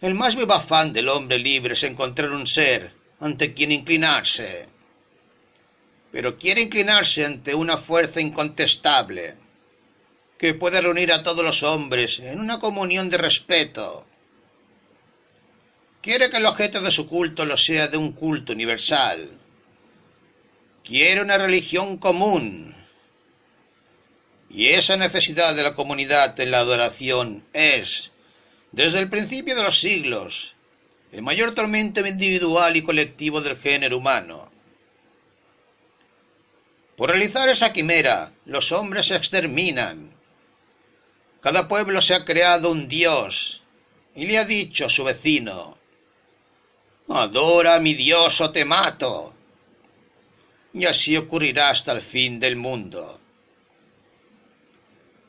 El 0.00 0.14
más 0.14 0.36
vivo 0.36 0.54
afán 0.54 0.92
del 0.92 1.08
hombre 1.08 1.38
libre 1.38 1.74
es 1.74 1.82
encontrar 1.82 2.30
un 2.30 2.46
ser 2.46 2.94
ante 3.18 3.52
quien 3.52 3.72
inclinarse, 3.72 4.66
pero 6.10 6.38
quiere 6.38 6.62
inclinarse 6.62 7.24
ante 7.24 7.54
una 7.54 7.76
fuerza 7.76 8.20
incontestable 8.20 9.36
que 10.38 10.54
puede 10.54 10.80
reunir 10.80 11.12
a 11.12 11.22
todos 11.22 11.44
los 11.44 11.62
hombres 11.62 12.18
en 12.20 12.40
una 12.40 12.58
comunión 12.58 13.10
de 13.10 13.18
respeto. 13.18 14.06
Quiere 16.02 16.30
que 16.30 16.38
el 16.38 16.46
objeto 16.46 16.80
de 16.80 16.90
su 16.90 17.06
culto 17.06 17.44
lo 17.44 17.58
sea 17.58 17.88
de 17.88 17.98
un 17.98 18.12
culto 18.12 18.52
universal. 18.52 19.30
Quiere 20.82 21.20
una 21.20 21.36
religión 21.36 21.98
común. 21.98 22.74
Y 24.48 24.68
esa 24.68 24.96
necesidad 24.96 25.54
de 25.54 25.62
la 25.62 25.74
comunidad 25.74 26.38
en 26.40 26.50
la 26.50 26.60
adoración 26.60 27.44
es, 27.52 28.12
desde 28.72 28.98
el 28.98 29.10
principio 29.10 29.54
de 29.54 29.62
los 29.62 29.78
siglos, 29.78 30.56
el 31.12 31.20
mayor 31.22 31.54
tormento 31.54 32.04
individual 32.06 32.76
y 32.76 32.82
colectivo 32.82 33.42
del 33.42 33.58
género 33.58 33.98
humano. 33.98 34.50
Por 36.96 37.10
realizar 37.10 37.48
esa 37.50 37.74
quimera, 37.74 38.32
los 38.46 38.72
hombres 38.72 39.06
se 39.06 39.16
exterminan. 39.16 40.14
Cada 41.42 41.68
pueblo 41.68 42.00
se 42.00 42.14
ha 42.14 42.24
creado 42.24 42.70
un 42.70 42.88
dios 42.88 43.64
y 44.14 44.26
le 44.26 44.38
ha 44.38 44.44
dicho 44.44 44.86
a 44.86 44.90
su 44.90 45.04
vecino, 45.04 45.79
Adora 47.12 47.74
a 47.74 47.80
mi 47.80 47.94
dios 47.94 48.40
o 48.40 48.52
te 48.52 48.64
mato. 48.64 49.34
Y 50.72 50.86
así 50.86 51.16
ocurrirá 51.16 51.70
hasta 51.70 51.90
el 51.90 52.00
fin 52.00 52.38
del 52.38 52.54
mundo. 52.54 53.18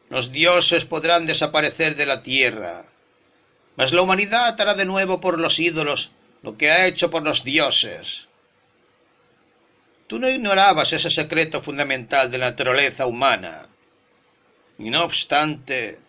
Los 0.10 0.32
dioses 0.32 0.86
podrán 0.86 1.26
desaparecer 1.26 1.96
de 1.96 2.06
la 2.06 2.22
tierra, 2.22 2.86
mas 3.78 3.94
la 3.94 4.04
humanidad 4.04 4.60
hará 4.62 4.76
de 4.76 4.86
nuevo 4.86 5.20
por 5.20 5.40
los 5.40 5.60
ídolos 5.60 6.12
lo 6.44 6.56
que 6.56 6.70
ha 6.70 6.86
hecho 6.86 7.10
por 7.10 7.24
los 7.24 7.44
dioses. 7.44 8.28
Tú 10.06 10.20
no 10.20 10.30
ignorabas 10.30 10.94
ese 10.94 11.10
secreto 11.10 11.62
fundamental 11.62 12.30
de 12.30 12.38
la 12.38 12.52
naturaleza 12.52 13.08
humana. 13.08 13.70
Y 14.78 14.90
no 14.92 15.04
obstante, 15.04 16.00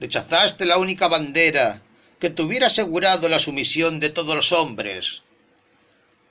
rechazaste 0.00 0.66
la 0.66 0.76
única 0.76 1.08
bandera 1.08 1.80
que 2.24 2.30
te 2.30 2.40
hubiera 2.40 2.68
asegurado 2.68 3.28
la 3.28 3.38
sumisión 3.38 4.00
de 4.00 4.08
todos 4.08 4.34
los 4.34 4.50
hombres, 4.52 5.24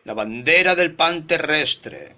la 0.06 0.16
bandera 0.16 0.74
del 0.74 0.96
pan 0.96 1.28
terrestre. 1.28 2.16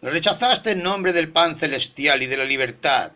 Lo 0.00 0.10
rechazaste 0.10 0.72
en 0.72 0.82
nombre 0.82 1.12
del 1.12 1.28
pan 1.28 1.56
celestial 1.56 2.24
y 2.24 2.26
de 2.26 2.38
la 2.38 2.44
libertad, 2.44 3.12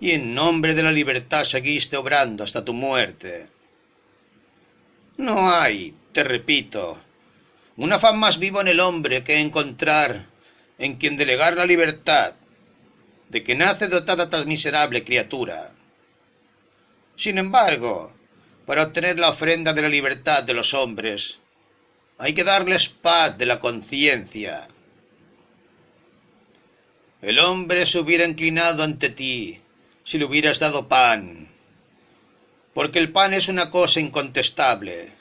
y 0.00 0.12
en 0.12 0.34
nombre 0.34 0.72
de 0.72 0.84
la 0.84 0.90
libertad 0.90 1.44
seguiste 1.44 1.98
obrando 1.98 2.44
hasta 2.44 2.64
tu 2.64 2.72
muerte. 2.72 3.46
No 5.18 5.52
hay, 5.52 5.94
te 6.12 6.24
repito, 6.24 6.98
un 7.76 7.92
afán 7.92 8.18
más 8.18 8.38
vivo 8.38 8.62
en 8.62 8.68
el 8.68 8.80
hombre 8.80 9.22
que 9.22 9.38
encontrar 9.38 10.24
en 10.78 10.96
quien 10.96 11.18
delegar 11.18 11.58
la 11.58 11.66
libertad 11.66 12.32
de 13.28 13.44
que 13.44 13.54
nace 13.54 13.88
dotada 13.88 14.30
tan 14.30 14.48
miserable 14.48 15.04
criatura. 15.04 15.74
Sin 17.22 17.38
embargo, 17.38 18.12
para 18.66 18.82
obtener 18.82 19.16
la 19.16 19.28
ofrenda 19.28 19.72
de 19.72 19.82
la 19.82 19.88
libertad 19.88 20.42
de 20.42 20.54
los 20.54 20.74
hombres, 20.74 21.38
hay 22.18 22.32
que 22.32 22.42
darles 22.42 22.88
paz 22.88 23.38
de 23.38 23.46
la 23.46 23.60
conciencia. 23.60 24.66
El 27.20 27.38
hombre 27.38 27.86
se 27.86 28.00
hubiera 28.00 28.24
inclinado 28.24 28.82
ante 28.82 29.08
ti 29.08 29.60
si 30.02 30.18
le 30.18 30.24
hubieras 30.24 30.58
dado 30.58 30.88
pan, 30.88 31.48
porque 32.74 32.98
el 32.98 33.12
pan 33.12 33.34
es 33.34 33.46
una 33.46 33.70
cosa 33.70 34.00
incontestable. 34.00 35.12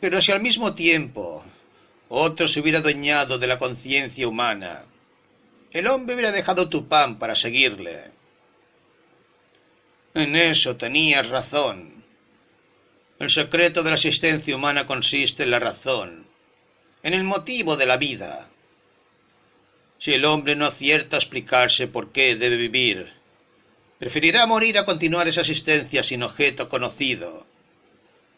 Pero 0.00 0.20
si 0.20 0.32
al 0.32 0.42
mismo 0.42 0.74
tiempo 0.74 1.44
otro 2.08 2.48
se 2.48 2.58
hubiera 2.58 2.80
adueñado 2.80 3.38
de 3.38 3.46
la 3.46 3.60
conciencia 3.60 4.26
humana, 4.26 4.84
el 5.70 5.86
hombre 5.86 6.16
hubiera 6.16 6.32
dejado 6.32 6.68
tu 6.68 6.88
pan 6.88 7.20
para 7.20 7.36
seguirle. 7.36 8.21
En 10.14 10.36
eso 10.36 10.76
tenías 10.76 11.30
razón. 11.30 12.04
El 13.18 13.30
secreto 13.30 13.82
de 13.82 13.90
la 13.90 13.96
existencia 13.96 14.54
humana 14.54 14.86
consiste 14.86 15.44
en 15.44 15.50
la 15.50 15.58
razón, 15.58 16.26
en 17.02 17.14
el 17.14 17.24
motivo 17.24 17.78
de 17.78 17.86
la 17.86 17.96
vida. 17.96 18.48
Si 19.96 20.12
el 20.12 20.26
hombre 20.26 20.54
no 20.54 20.66
acierta 20.66 21.16
a 21.16 21.18
explicarse 21.18 21.86
por 21.86 22.12
qué 22.12 22.36
debe 22.36 22.56
vivir, 22.56 23.10
preferirá 23.98 24.46
morir 24.46 24.76
a 24.76 24.84
continuar 24.84 25.28
esa 25.28 25.40
existencia 25.40 26.02
sin 26.02 26.22
objeto 26.22 26.68
conocido, 26.68 27.46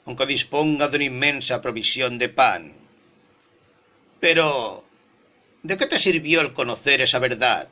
aunque 0.05 0.27
disponga 0.27 0.89
de 0.89 0.97
una 0.97 1.07
inmensa 1.07 1.61
provisión 1.61 2.19
de 2.19 2.29
pan. 2.29 2.75
Pero, 4.21 4.85
¿de 5.65 5.77
qué 5.77 5.87
te 5.87 5.99
sirvió 5.99 6.41
el 6.41 6.53
conocer 6.53 7.01
esa 7.01 7.19
verdad? 7.19 7.69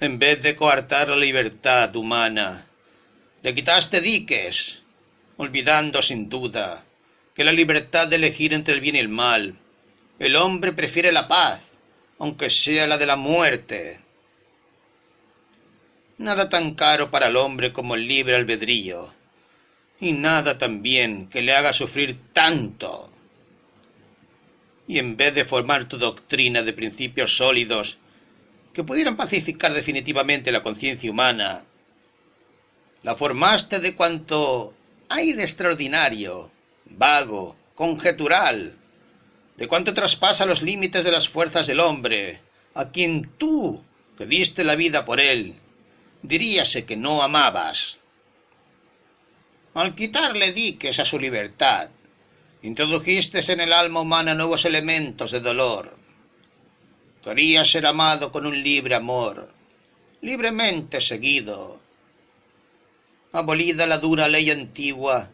En 0.00 0.18
vez 0.18 0.40
de 0.40 0.56
coartar 0.56 1.08
la 1.10 1.16
libertad 1.16 1.94
humana, 1.94 2.66
le 3.42 3.54
quitaste 3.54 4.00
diques, 4.00 4.82
olvidando 5.36 6.00
sin 6.00 6.30
duda 6.30 6.82
que 7.34 7.44
la 7.44 7.52
libertad 7.52 8.08
de 8.08 8.16
elegir 8.16 8.54
entre 8.54 8.72
el 8.72 8.80
bien 8.80 8.96
y 8.96 8.98
el 8.98 9.10
mal, 9.10 9.58
el 10.18 10.36
hombre 10.36 10.72
prefiere 10.72 11.12
la 11.12 11.28
paz 11.28 11.70
aunque 12.18 12.48
sea 12.48 12.86
la 12.86 12.96
de 12.96 13.06
la 13.06 13.16
muerte. 13.16 14.00
Nada 16.18 16.48
tan 16.48 16.74
caro 16.74 17.10
para 17.10 17.28
el 17.28 17.36
hombre 17.36 17.72
como 17.72 17.94
el 17.94 18.06
libre 18.06 18.36
albedrío, 18.36 19.12
y 20.00 20.12
nada 20.12 20.56
tan 20.56 20.82
bien 20.82 21.28
que 21.28 21.42
le 21.42 21.54
haga 21.54 21.72
sufrir 21.72 22.18
tanto. 22.32 23.10
Y 24.86 24.98
en 24.98 25.16
vez 25.16 25.34
de 25.34 25.46
formar 25.46 25.88
tu 25.88 25.96
doctrina 25.98 26.62
de 26.62 26.74
principios 26.74 27.36
sólidos 27.36 27.99
que 28.72 28.84
pudieran 28.84 29.16
pacificar 29.16 29.72
definitivamente 29.72 30.52
la 30.52 30.62
conciencia 30.62 31.10
humana, 31.10 31.64
la 33.02 33.16
formaste 33.16 33.80
de 33.80 33.94
cuanto 33.94 34.74
hay 35.08 35.32
de 35.32 35.42
extraordinario, 35.42 36.50
vago, 36.84 37.56
conjetural, 37.74 38.76
de 39.56 39.68
cuánto 39.68 39.92
traspasa 39.94 40.46
los 40.46 40.62
límites 40.62 41.04
de 41.04 41.12
las 41.12 41.28
fuerzas 41.28 41.66
del 41.66 41.80
hombre, 41.80 42.40
a 42.74 42.90
quien 42.90 43.30
tú, 43.38 43.82
que 44.16 44.26
diste 44.26 44.64
la 44.64 44.74
vida 44.74 45.04
por 45.04 45.20
él, 45.20 45.56
diríase 46.22 46.84
que 46.84 46.96
no 46.96 47.22
amabas. 47.22 47.98
Al 49.74 49.94
quitarle 49.94 50.52
diques 50.52 50.98
a 50.98 51.04
su 51.04 51.18
libertad, 51.18 51.90
introdujiste 52.62 53.40
en 53.52 53.60
el 53.60 53.72
alma 53.72 54.00
humana 54.00 54.34
nuevos 54.34 54.64
elementos 54.64 55.30
de 55.30 55.40
dolor. 55.40 55.96
Quería 57.22 57.64
ser 57.64 57.86
amado 57.86 58.32
con 58.32 58.46
un 58.46 58.62
libre 58.62 58.94
amor, 58.94 59.52
libremente 60.22 61.00
seguido. 61.00 61.80
Abolida 63.32 63.86
la 63.86 63.98
dura 63.98 64.28
ley 64.28 64.50
antigua, 64.50 65.30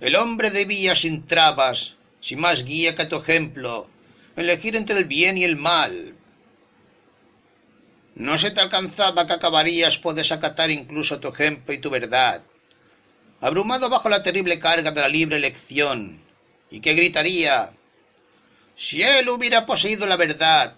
el 0.00 0.16
hombre 0.16 0.50
debía 0.50 0.94
sin 0.94 1.26
trabas 1.26 1.96
sin 2.20 2.40
más 2.40 2.64
guía 2.64 2.94
que 2.94 3.06
tu 3.06 3.16
ejemplo, 3.16 3.88
elegir 4.36 4.76
entre 4.76 4.98
el 4.98 5.04
bien 5.04 5.38
y 5.38 5.44
el 5.44 5.56
mal. 5.56 6.14
No 8.14 8.36
se 8.36 8.50
te 8.50 8.60
alcanzaba 8.60 9.26
que 9.26 9.32
acabarías 9.32 9.98
por 9.98 10.14
desacatar 10.14 10.70
incluso 10.70 11.20
tu 11.20 11.28
ejemplo 11.28 11.72
y 11.72 11.78
tu 11.78 11.90
verdad, 11.90 12.42
abrumado 13.40 13.88
bajo 13.88 14.08
la 14.08 14.22
terrible 14.22 14.58
carga 14.58 14.90
de 14.90 15.00
la 15.00 15.08
libre 15.08 15.36
elección, 15.36 16.22
y 16.70 16.80
que 16.80 16.94
gritaría, 16.94 17.72
si 18.76 19.02
él 19.02 19.28
hubiera 19.28 19.64
poseído 19.64 20.06
la 20.06 20.16
verdad, 20.16 20.74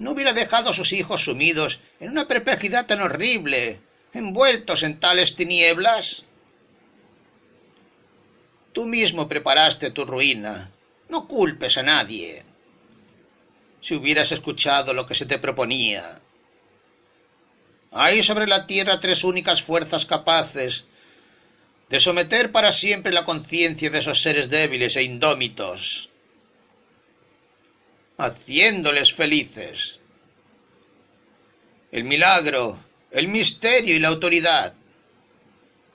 no 0.00 0.12
hubiera 0.12 0.32
dejado 0.32 0.70
a 0.70 0.72
sus 0.72 0.94
hijos 0.94 1.24
sumidos 1.24 1.80
en 2.00 2.10
una 2.10 2.26
perplejidad 2.26 2.86
tan 2.86 3.02
horrible, 3.02 3.80
envueltos 4.14 4.82
en 4.82 4.98
tales 4.98 5.36
tinieblas. 5.36 6.24
Tú 8.72 8.86
mismo 8.86 9.28
preparaste 9.28 9.90
tu 9.90 10.06
ruina, 10.06 10.72
no 11.10 11.28
culpes 11.28 11.76
a 11.76 11.82
nadie. 11.82 12.44
Si 13.82 13.94
hubieras 13.94 14.32
escuchado 14.32 14.94
lo 14.94 15.06
que 15.06 15.14
se 15.14 15.26
te 15.26 15.38
proponía. 15.38 16.20
Hay 17.92 18.22
sobre 18.22 18.46
la 18.46 18.66
tierra 18.66 19.00
tres 19.00 19.22
únicas 19.22 19.62
fuerzas 19.62 20.06
capaces 20.06 20.86
de 21.90 22.00
someter 22.00 22.52
para 22.52 22.72
siempre 22.72 23.12
la 23.12 23.24
conciencia 23.24 23.90
de 23.90 23.98
esos 23.98 24.22
seres 24.22 24.48
débiles 24.48 24.96
e 24.96 25.02
indómitos, 25.02 26.09
haciéndoles 28.20 29.12
felices. 29.12 30.00
El 31.92 32.04
milagro, 32.04 32.78
el 33.10 33.28
misterio 33.28 33.94
y 33.94 33.98
la 33.98 34.08
autoridad. 34.08 34.74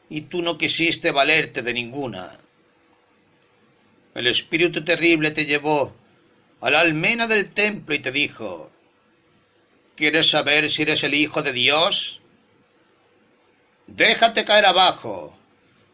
Y 0.10 0.22
tú 0.22 0.42
no 0.42 0.58
quisiste 0.58 1.12
valerte 1.12 1.62
de 1.62 1.74
ninguna. 1.74 2.32
El 4.14 4.28
espíritu 4.28 4.84
terrible 4.84 5.32
te 5.32 5.46
llevó 5.46 5.96
a 6.62 6.70
la 6.70 6.82
almena 6.82 7.28
del 7.28 7.52
templo 7.52 7.94
y 7.96 8.00
te 8.00 8.12
dijo, 8.12 8.72
¿quieres 9.96 10.30
saber 10.30 10.70
si 10.70 10.84
eres 10.84 11.04
el 11.04 11.14
Hijo 11.14 11.42
de 11.44 11.54
Dios? 11.54 12.22
Déjate 13.88 14.46
caer 14.46 14.66
abajo, 14.66 15.38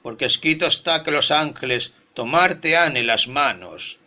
porque 0.02 0.26
escrito 0.26 0.68
está 0.68 1.04
que 1.04 1.12
los 1.12 1.32
ángeles 1.32 1.94
tomarte 2.14 2.78
han 2.78 2.96
en 2.96 3.08
las 3.08 3.28
manos. 3.28 4.01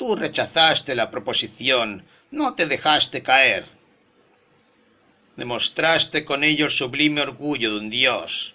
Tú 0.00 0.16
rechazaste 0.16 0.94
la 0.94 1.10
proposición, 1.10 2.06
no 2.30 2.54
te 2.54 2.64
dejaste 2.64 3.22
caer. 3.22 3.66
Demostraste 5.36 6.24
con 6.24 6.42
ello 6.42 6.64
el 6.64 6.70
sublime 6.70 7.20
orgullo 7.20 7.74
de 7.74 7.80
un 7.80 7.90
Dios. 7.90 8.54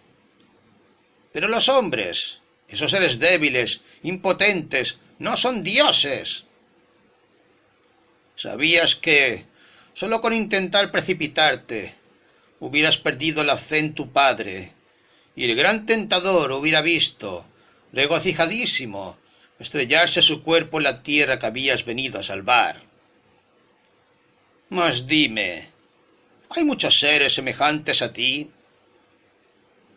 Pero 1.32 1.48
los 1.48 1.70
hombres, 1.70 2.42
esos 2.68 2.90
seres 2.90 3.20
débiles, 3.20 3.82
impotentes, 4.02 4.98
no 5.20 5.38
son 5.38 5.62
dioses. 5.62 6.48
Sabías 8.34 8.96
que, 8.96 9.46
solo 9.94 10.22
con 10.22 10.34
intentar 10.34 10.90
precipitarte, 10.90 11.94
hubieras 12.60 12.98
perdido 12.98 13.44
la 13.44 13.56
fe 13.56 13.78
en 13.78 13.94
tu 13.94 14.12
padre, 14.12 14.74
y 15.36 15.44
el 15.44 15.56
gran 15.56 15.86
tentador 15.86 16.54
hubiera 16.54 16.82
visto, 16.82 17.46
regocijadísimo, 17.94 19.20
estrellarse 19.60 20.22
su 20.22 20.42
cuerpo 20.42 20.78
en 20.78 20.84
la 20.84 21.04
tierra 21.04 21.40
que 21.40 21.46
habías 21.46 21.86
venido 21.86 22.20
a 22.20 22.24
salvar. 22.24 22.82
Mas 24.70 25.08
dime, 25.08 25.70
¿hay 26.50 26.64
muchos 26.64 27.00
seres 27.00 27.34
semejantes 27.34 28.02
a 28.02 28.12
ti? 28.12 28.52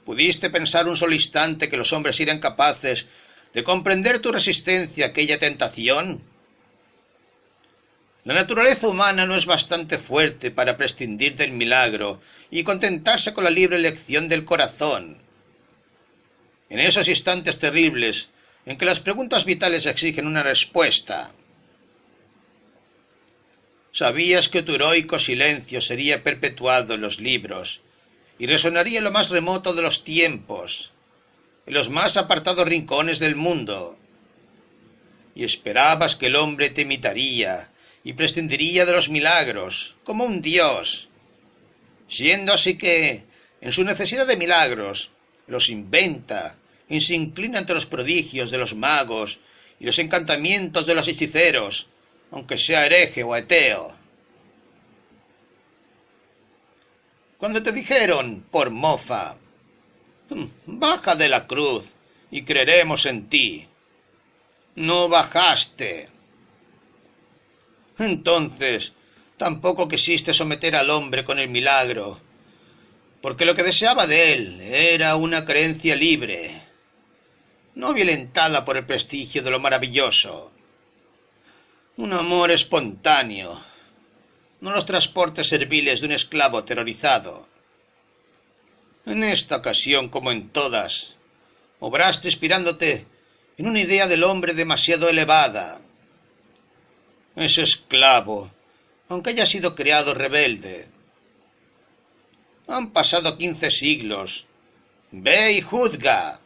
¿Pudiste 0.05 0.51
pensar 0.51 0.89
un 0.89 0.97
solo 0.97 1.15
instante 1.15 1.69
que 1.69 1.77
los 1.77 1.93
hombres 1.93 2.21
eran 2.21 2.39
capaces 2.39 3.07
de 3.53 3.65
comprender 3.65 4.21
tu 4.21 4.33
resistencia 4.33 5.07
a 5.07 5.09
aquella 5.09 5.39
tentación? 5.39 6.23
La 8.25 8.35
naturaleza 8.35 8.89
humana 8.89 9.25
no 9.25 9.35
es 9.35 9.47
bastante 9.47 9.97
fuerte 9.97 10.51
para 10.51 10.77
prescindir 10.77 11.35
del 11.35 11.53
milagro 11.53 12.21
y 12.51 12.63
contentarse 12.63 13.33
con 13.33 13.45
la 13.45 13.51
libre 13.51 13.77
elección 13.77 14.29
del 14.29 14.45
corazón. 14.45 15.19
En 16.69 16.81
esos 16.81 17.09
instantes 17.09 17.59
terribles 17.59 18.29
en 18.69 18.77
que 18.77 18.85
las 18.85 19.01
preguntas 19.01 19.47
vitales 19.47 19.87
exigen 19.87 20.27
una 20.27 20.43
respuesta, 20.43 21.33
sabías 23.93 24.51
que 24.51 24.63
tu 24.63 24.75
heroico 24.75 25.19
silencio 25.19 25.81
sería 25.81 26.23
perpetuado 26.23 26.93
en 26.93 27.01
los 27.01 27.19
libros 27.19 27.81
y 28.39 28.47
resonaría 28.47 28.99
en 28.99 29.05
lo 29.05 29.11
más 29.11 29.31
remoto 29.31 29.73
de 29.73 29.81
los 29.81 30.05
tiempos, 30.05 30.93
en 31.65 31.73
los 31.73 31.89
más 31.89 32.19
apartados 32.19 32.69
rincones 32.69 33.21
del 33.21 33.37
mundo. 33.37 33.99
Y 35.35 35.45
esperabas 35.45 36.15
que 36.15 36.27
el 36.27 36.37
hombre 36.37 36.69
te 36.69 36.83
imitaría 36.83 37.73
y 38.05 38.13
prescindiría 38.13 38.85
de 38.85 38.93
los 38.93 39.09
milagros, 39.09 39.97
como 40.05 40.27
un 40.27 40.43
dios, 40.43 41.09
siendo 42.07 42.53
así 42.53 42.77
que, 42.77 43.25
en 43.63 43.73
su 43.73 43.83
necesidad 43.85 44.27
de 44.27 44.37
milagros, 44.37 45.11
los 45.47 45.71
inventa, 45.71 46.59
y 46.89 47.01
se 47.01 47.15
inclina 47.15 47.59
ante 47.59 47.75
los 47.75 47.87
prodigios 47.87 48.51
de 48.51 48.59
los 48.59 48.75
magos 48.75 49.39
y 49.81 49.85
los 49.85 49.99
encantamientos 49.99 50.87
de 50.87 50.95
los 50.95 51.07
hechiceros, 51.09 51.89
aunque 52.31 52.57
sea 52.57 52.87
hereje 52.87 53.23
o 53.23 53.35
ateo. 53.35 53.95
Cuando 57.39 57.63
te 57.63 57.73
dijeron, 57.73 58.45
por 58.51 58.71
mofa, 58.71 59.37
baja 60.67 61.15
de 61.15 61.29
la 61.29 61.47
cruz 61.47 61.95
y 62.31 62.43
creeremos 62.43 63.07
en 63.07 63.29
ti, 63.29 63.69
no 64.75 65.09
bajaste. 65.09 66.09
Entonces, 67.99 68.93
tampoco 69.37 69.89
quisiste 69.89 70.35
someter 70.35 70.75
al 70.75 70.91
hombre 70.91 71.25
con 71.25 71.39
el 71.39 71.49
milagro, 71.49 72.21
porque 73.21 73.45
lo 73.45 73.55
que 73.55 73.63
deseaba 73.63 74.07
de 74.07 74.33
él 74.33 74.61
era 74.61 75.17
una 75.17 75.45
creencia 75.45 75.95
libre, 75.95 76.58
no 77.79 77.95
violentada 77.95 78.65
por 78.65 78.77
el 78.77 78.85
prestigio 78.85 79.41
de 79.45 79.53
lo 79.53 79.61
maravilloso. 79.61 80.51
Un 81.97 82.13
amor 82.13 82.51
espontáneo, 82.51 83.57
no 84.61 84.73
los 84.73 84.85
transportes 84.85 85.47
serviles 85.47 86.01
de 86.01 86.07
un 86.07 86.13
esclavo 86.13 86.59
aterrorizado. 86.59 87.47
En 89.07 89.23
esta 89.23 89.57
ocasión, 89.57 90.09
como 90.09 90.33
en 90.33 90.49
todas, 90.49 91.19
obraste 91.79 92.27
inspirándote 92.27 93.07
en 93.59 93.69
una 93.69 93.81
idea 93.81 94.09
del 94.09 94.25
hombre 94.25 94.55
demasiado 94.55 95.09
elevada. 95.09 95.81
Ese 97.37 97.63
esclavo, 97.63 98.51
aunque 99.09 99.31
haya 99.31 99.47
sido 99.47 99.77
creado 99.77 100.15
rebelde. 100.15 100.89
Han 102.67 102.91
pasado 102.91 103.39
quince 103.39 103.71
siglos. 103.71 104.47
Ve 105.13 105.53
y 105.53 105.61
juzga. 105.61 106.41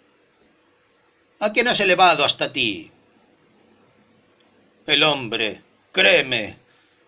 ¿A 1.45 1.53
quién 1.53 1.67
has 1.67 1.81
elevado 1.81 2.25
hasta 2.25 2.53
ti? 2.53 2.93
El 4.87 5.03
hombre, 5.03 5.61
créeme, 5.91 6.57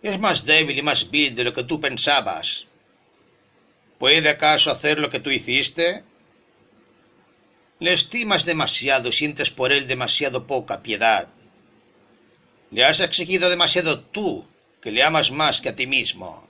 es 0.02 0.18
más 0.18 0.44
débil 0.44 0.76
y 0.76 0.82
más 0.82 1.08
vil 1.12 1.36
de 1.36 1.44
lo 1.44 1.52
que 1.52 1.62
tú 1.62 1.80
pensabas. 1.80 2.66
¿Puede 3.96 4.28
acaso 4.28 4.72
hacer 4.72 4.98
lo 4.98 5.08
que 5.08 5.20
tú 5.20 5.30
hiciste? 5.30 6.02
Le 7.78 7.92
estimas 7.92 8.44
demasiado 8.44 9.10
y 9.10 9.12
sientes 9.12 9.50
por 9.50 9.70
él 9.70 9.86
demasiado 9.86 10.48
poca 10.48 10.82
piedad. 10.82 11.28
Le 12.72 12.84
has 12.84 12.98
exigido 12.98 13.48
demasiado 13.50 14.00
tú, 14.00 14.48
que 14.82 14.90
le 14.90 15.04
amas 15.04 15.30
más 15.30 15.60
que 15.60 15.68
a 15.68 15.76
ti 15.76 15.86
mismo. 15.86 16.48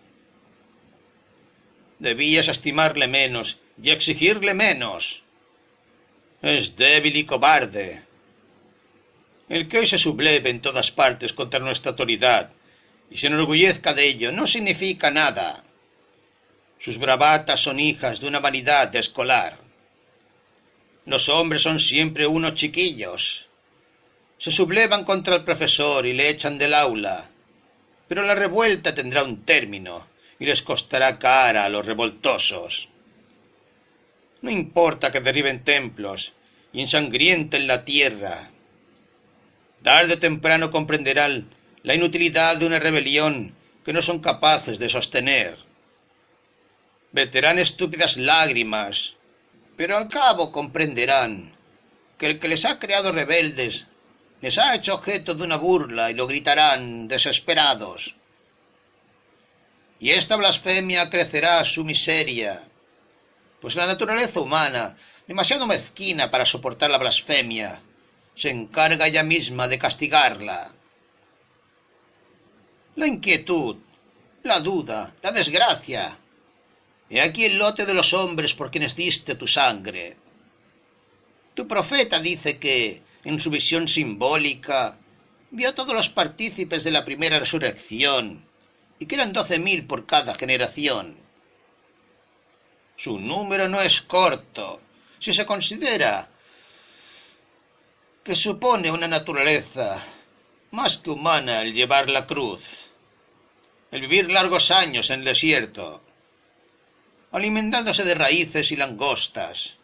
Debías 1.98 2.48
estimarle 2.48 3.08
menos 3.08 3.60
y 3.82 3.90
exigirle 3.90 4.54
menos. 4.54 5.23
Es 6.44 6.76
débil 6.76 7.16
y 7.16 7.24
cobarde. 7.24 8.02
El 9.48 9.66
que 9.66 9.78
hoy 9.78 9.87
se 9.87 9.96
subleve 9.96 10.50
en 10.50 10.61
todas 10.61 10.90
partes 10.90 11.33
contra 11.33 11.59
nuestra 11.59 11.92
autoridad 11.92 12.50
y 13.11 13.16
se 13.16 13.28
enorgullezca 13.28 13.94
de 13.94 14.07
ello 14.07 14.30
no 14.30 14.46
significa 14.46 15.11
nada. 15.11 15.64
Sus 16.76 16.98
bravatas 16.98 17.61
son 17.61 17.80
hijas 17.80 18.20
de 18.20 18.28
una 18.28 18.40
vanidad 18.40 18.94
escolar. 18.94 19.57
Los 21.07 21.30
hombres 21.30 21.62
son 21.62 21.80
siempre 21.80 22.26
unos 22.26 22.52
chiquillos. 22.52 23.48
Se 24.37 24.50
sublevan 24.50 25.07
contra 25.07 25.37
el 25.37 25.44
profesor 25.44 26.04
y 26.04 26.12
le 26.12 26.28
echan 26.28 26.59
del 26.59 26.74
aula. 26.74 27.30
Pero 28.07 28.20
la 28.20 28.35
revuelta 28.35 28.94
tendrá 28.94 29.24
un 29.24 29.46
término 29.46 30.07
y 30.38 30.44
les 30.44 30.61
costará 30.61 31.18
cara 31.18 31.64
a 31.64 31.70
los 31.70 31.87
revoltosos. 31.87 32.90
No 34.44 34.50
importa 34.50 35.11
que 35.11 35.22
derriben 35.22 35.64
templos 35.64 36.35
y 36.70 36.83
ensangrienten 36.83 37.66
la 37.66 37.87
tierra. 37.87 38.50
Tarde 39.83 40.12
o 40.14 40.18
temprano 40.18 40.70
comprenderán 40.70 41.48
la 41.83 41.94
inutilidad 41.94 42.59
de 42.59 42.66
una 42.66 42.78
rebelión 42.78 43.54
que 43.87 43.94
no 43.94 44.02
son 44.02 44.18
capaces 44.18 44.78
de 44.78 44.90
sostener. 44.90 45.57
Verterán 47.12 47.59
estúpidas 47.59 48.18
lágrimas, 48.18 49.16
pero 49.78 49.96
al 49.96 50.09
cabo 50.09 50.52
comprenderán 50.52 51.57
que 52.18 52.26
el 52.26 52.38
que 52.38 52.48
les 52.48 52.66
ha 52.66 52.78
creado 52.78 53.12
rebeldes 53.12 53.87
les 54.42 54.59
ha 54.59 54.74
hecho 54.74 54.92
objeto 54.92 55.35
de 55.35 55.44
una 55.44 55.57
burla 55.57 56.11
y 56.11 56.14
lo 56.14 56.26
gritarán 56.26 57.09
desesperados. 57.09 58.16
Y 60.00 60.11
esta 60.11 60.37
blasfemia 60.37 61.09
crecerá 61.09 61.64
su 61.64 61.83
miseria, 61.83 62.62
pues 63.64 63.77
la 63.77 63.87
naturaleza 63.87 64.40
humana, 64.40 64.94
demasiado 65.27 65.66
mezquina 65.66 66.31
para 66.31 66.44
soportar 66.44 66.90
la 66.90 66.98
blasfemia, 66.98 67.81
se 68.35 68.50
encarga 68.50 69.07
ella 69.07 69.22
misma 69.22 69.68
de 69.68 69.79
castigarla 69.79 70.74
la 72.96 73.07
inquietud, 73.07 73.77
la 74.42 74.61
duda, 74.61 75.14
la 75.22 75.33
desgracia. 75.33 76.16
He 77.11 77.20
aquí 77.20 77.44
el 77.44 77.59
lote 77.59 77.87
de 77.87 77.94
los 77.94 78.14
hombres 78.14 78.55
por 78.55 78.70
quienes 78.70 78.94
diste 78.94 79.35
tu 79.35 79.46
sangre. 79.46 80.16
Tu 81.55 81.66
profeta 81.66 82.20
dice 82.20 82.59
que, 82.59 83.03
en 83.24 83.40
su 83.40 83.50
visión 83.50 83.88
simbólica, 83.88 84.98
vio 85.50 85.70
a 85.70 85.74
todos 85.74 85.94
los 85.94 86.09
partícipes 86.09 86.85
de 86.85 86.90
la 86.90 87.05
primera 87.05 87.38
resurrección, 87.38 88.46
y 88.98 89.07
que 89.07 89.16
eran 89.16 89.33
doce 89.33 89.59
mil 89.59 89.87
por 89.87 90.07
cada 90.07 90.35
generación. 90.35 91.23
Su 92.96 93.18
número 93.18 93.68
no 93.68 93.80
es 93.80 94.00
corto, 94.02 94.80
si 95.18 95.33
se 95.33 95.46
considera 95.46 96.28
que 98.22 98.35
supone 98.35 98.90
una 98.90 99.09
naturaleza 99.09 100.02
más 100.70 100.98
que 100.98 101.11
humana 101.11 101.62
el 101.62 101.74
llevar 101.74 102.09
la 102.09 102.26
cruz 102.26 102.85
el 103.94 104.00
vivir 104.00 104.28
largos 104.28 104.72
años 104.72 105.11
en 105.11 105.20
el 105.20 105.26
desierto, 105.26 106.02
alimentándose 107.30 108.02
de 108.02 108.16
raíces 108.16 108.72
y 108.72 108.76
langostas. 108.76 109.76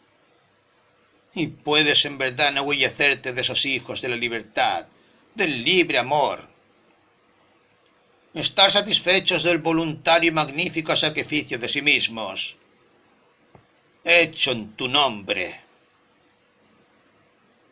Y 1.32 1.46
puedes 1.46 2.04
en 2.06 2.18
verdad 2.18 2.48
enorgullecerte 2.48 3.32
de 3.32 3.40
esos 3.40 3.64
hijos 3.66 4.02
de 4.02 4.08
la 4.08 4.16
libertad, 4.16 4.86
del 5.36 5.62
libre 5.62 5.98
amor. 5.98 6.48
Estar 8.34 8.68
satisfechos 8.72 9.44
del 9.44 9.58
voluntario 9.58 10.30
y 10.30 10.34
magnífico 10.34 10.96
sacrificio 10.96 11.56
de 11.60 11.68
sí 11.68 11.80
mismos, 11.80 12.56
hecho 14.04 14.52
en 14.52 14.72
tu 14.76 14.88
nombre. 14.88 15.60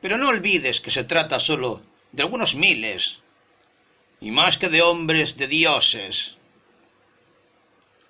Pero 0.01 0.17
no 0.17 0.29
olvides 0.29 0.81
que 0.81 0.91
se 0.91 1.05
trata 1.05 1.41
solo 1.41 1.83
de 2.13 2.23
algunos 2.23 2.55
miles 2.55 3.23
y 4.21 4.31
más 4.31 4.59
que 4.59 4.69
de 4.69 4.83
hombres, 4.83 5.37
de 5.37 5.47
dioses. 5.47 6.39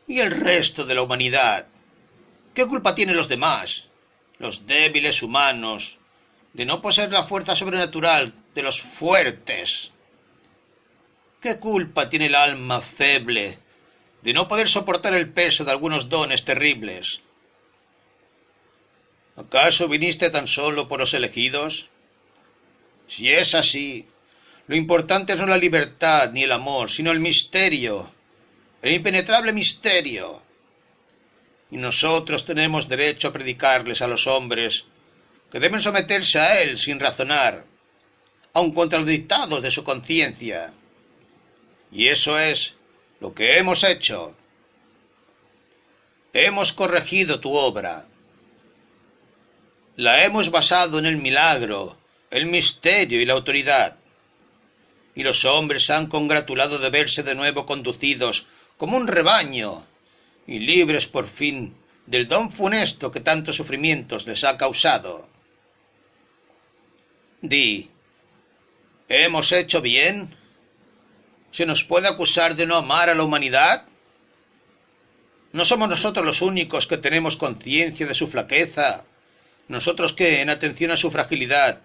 ¿Y 0.07 0.21
el 0.21 0.31
resto 0.31 0.85
de 0.85 0.95
la 0.95 1.03
humanidad? 1.03 1.67
¿Qué 2.55 2.67
culpa 2.67 2.95
tienen 2.95 3.17
los 3.17 3.29
demás, 3.29 3.89
los 4.39 4.67
débiles 4.67 5.23
humanos, 5.23 5.99
de 6.55 6.65
no 6.65 6.81
poseer 6.81 7.13
la 7.13 7.25
fuerza 7.25 7.55
sobrenatural 7.55 8.35
de 8.55 8.63
los 8.63 8.81
fuertes? 8.81 9.93
¿Qué 11.41 11.59
culpa 11.59 12.11
tiene 12.11 12.27
el 12.27 12.35
alma 12.35 12.81
feble 12.81 13.59
de 14.23 14.33
no 14.33 14.49
poder 14.49 14.69
soportar 14.69 15.15
el 15.15 15.31
peso 15.31 15.65
de 15.65 15.71
algunos 15.71 16.09
dones 16.09 16.45
terribles? 16.45 17.23
¿Acaso 19.39 19.87
viniste 19.87 20.31
tan 20.31 20.49
solo 20.49 20.89
por 20.89 20.99
los 20.99 21.15
elegidos? 21.15 21.91
Si 23.07 23.31
es 23.31 23.55
así, 23.55 24.09
lo 24.67 24.75
importante 24.75 25.37
no 25.37 25.45
es 25.45 25.49
la 25.49 25.57
libertad 25.57 26.33
ni 26.33 26.43
el 26.43 26.51
amor, 26.51 26.91
sino 26.91 27.13
el 27.13 27.21
misterio, 27.21 28.13
el 28.83 28.95
impenetrable 28.95 29.53
misterio. 29.53 30.43
Y 31.71 31.77
nosotros 31.77 32.45
tenemos 32.47 32.89
derecho 32.89 33.29
a 33.29 33.33
predicarles 33.33 34.03
a 34.03 34.09
los 34.09 34.27
hombres 34.27 34.87
que 35.53 35.61
deben 35.61 35.81
someterse 35.81 36.41
a 36.41 36.61
él 36.61 36.77
sin 36.77 36.99
razonar, 36.99 37.65
aun 38.55 38.73
contra 38.73 38.99
los 38.99 39.07
dictados 39.07 39.63
de 39.63 39.71
su 39.71 39.85
conciencia. 39.85 40.73
Y 41.93 42.09
eso 42.09 42.41
es 42.41 42.75
lo 43.21 43.35
que 43.35 43.59
hemos 43.59 43.85
hecho. 43.85 44.35
Hemos 46.33 46.73
corregido 46.73 47.39
tu 47.39 47.55
obra. 47.55 48.08
La 49.99 50.25
hemos 50.25 50.53
basado 50.53 51.01
en 51.01 51.07
el 51.07 51.17
milagro, 51.17 51.99
el 52.31 52.47
misterio 52.47 53.21
y 53.21 53.25
la 53.25 53.33
autoridad 53.33 53.97
y 55.17 55.25
los 55.25 55.45
hombres 55.45 55.87
se 55.87 55.93
han 55.93 56.07
congratulado 56.07 56.79
de 56.79 56.89
verse 56.89 57.25
de 57.25 57.35
nuevo 57.35 57.67
conducidos 57.67 58.47
como 58.77 58.97
un 58.97 59.09
rebaño 59.09 59.85
y 60.47 60.61
libres 60.61 61.09
por 61.09 61.27
fin 61.27 61.77
del 62.07 62.29
don 62.29 62.53
funesto 62.53 63.11
que 63.11 63.19
tantos 63.19 63.57
sufrimientos 63.57 64.29
les 64.29 64.45
ha 64.45 64.57
causado. 64.57 65.29
Di, 67.43 67.91
¿hemos 69.09 69.51
hecho 69.51 69.81
bien? 69.81 70.33
¿Se 71.51 71.67
nos 71.67 71.83
puede 71.83 72.07
acusar 72.07 72.55
de 72.55 72.67
no 72.67 72.77
amar 72.77 73.11
a 73.11 73.17
la 73.17 73.25
humanidad? 73.25 73.85
¿No 75.51 75.65
somos 75.65 75.89
nosotros 75.89 76.25
los 76.25 76.41
únicos 76.41 76.87
que 76.87 76.99
tenemos 76.99 77.37
conciencia 77.37 78.07
de 78.07 78.15
su 78.15 78.29
flaqueza 78.29 79.08
Nosotros 79.69 80.13
que, 80.13 80.41
en 80.41 80.51
atención 80.51 80.91
a 80.91 80.97
su 80.97 81.11
fragilidad, 81.11 81.83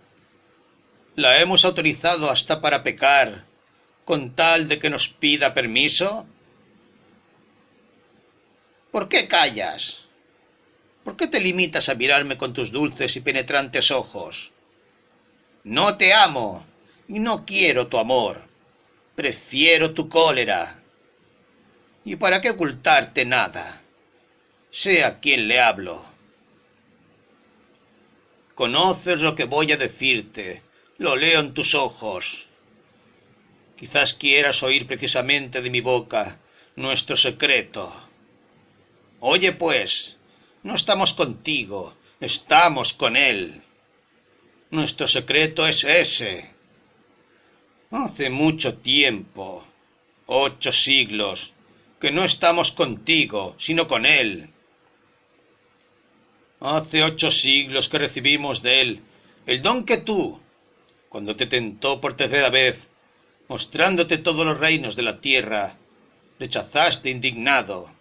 la 1.15 1.39
hemos 1.41 1.65
autorizado 1.65 2.31
hasta 2.31 2.61
para 2.61 2.83
pecar, 2.83 3.45
con 4.05 4.35
tal 4.35 4.67
de 4.67 4.79
que 4.79 4.89
nos 4.89 5.09
pida 5.09 5.53
permiso? 5.53 6.27
¿Por 8.91 9.09
qué 9.09 9.27
callas? 9.27 10.05
¿Por 11.03 11.17
qué 11.17 11.27
te 11.27 11.39
limitas 11.39 11.89
a 11.89 11.95
mirarme 11.95 12.37
con 12.37 12.53
tus 12.53 12.71
dulces 12.71 13.15
y 13.15 13.21
penetrantes 13.21 13.91
ojos? 13.91 14.51
No 15.63 15.97
te 15.97 16.13
amo 16.13 16.65
y 17.07 17.19
no 17.19 17.45
quiero 17.45 17.87
tu 17.87 17.97
amor. 17.97 18.41
Prefiero 19.15 19.93
tu 19.93 20.09
cólera. 20.09 20.81
¿Y 22.05 22.15
para 22.15 22.41
qué 22.41 22.51
ocultarte 22.51 23.25
nada? 23.25 23.81
Sé 24.69 25.03
a 25.03 25.19
quién 25.19 25.47
le 25.47 25.61
hablo. 25.61 26.12
Conoces 28.55 29.21
lo 29.21 29.33
que 29.35 29.45
voy 29.45 29.71
a 29.71 29.77
decirte, 29.77 30.61
lo 30.99 31.15
leo 31.15 31.39
en 31.39 31.53
tus 31.53 31.73
ojos. 31.73 32.47
Quizás 33.75 34.13
quieras 34.13 34.61
oír 34.61 34.85
precisamente 34.85 35.61
de 35.61 35.71
mi 35.71 35.81
boca 35.81 36.39
nuestro 36.75 37.17
secreto. 37.17 37.91
Oye, 39.19 39.53
pues, 39.53 40.19
no 40.61 40.75
estamos 40.75 41.13
contigo, 41.13 41.95
estamos 42.19 42.93
con 42.93 43.17
él. 43.17 43.61
Nuestro 44.69 45.07
secreto 45.07 45.67
es 45.67 45.83
ese. 45.83 46.51
Hace 47.89 48.29
mucho 48.29 48.77
tiempo, 48.77 49.65
ocho 50.27 50.71
siglos, 50.71 51.53
que 51.99 52.11
no 52.11 52.23
estamos 52.23 52.71
contigo, 52.71 53.55
sino 53.57 53.87
con 53.87 54.05
él. 54.05 54.52
Hace 56.63 57.04
ocho 57.04 57.30
siglos 57.30 57.89
que 57.89 57.99
recibimos 57.99 58.62
de 58.62 58.80
él 58.80 59.04
el 59.45 59.62
don 59.62 59.84
que 59.84 59.97
tú, 59.97 60.39
cuando 61.10 61.36
te 61.36 61.45
tentó 61.45 61.99
por 61.99 62.15
tercera 62.15 62.49
vez, 62.49 62.89
mostrándote 63.49 64.17
todos 64.17 64.45
los 64.45 64.58
reinos 64.58 64.95
de 64.95 65.04
la 65.04 65.19
tierra, 65.19 65.76
rechazaste 66.39 67.10
indignado. 67.10 67.91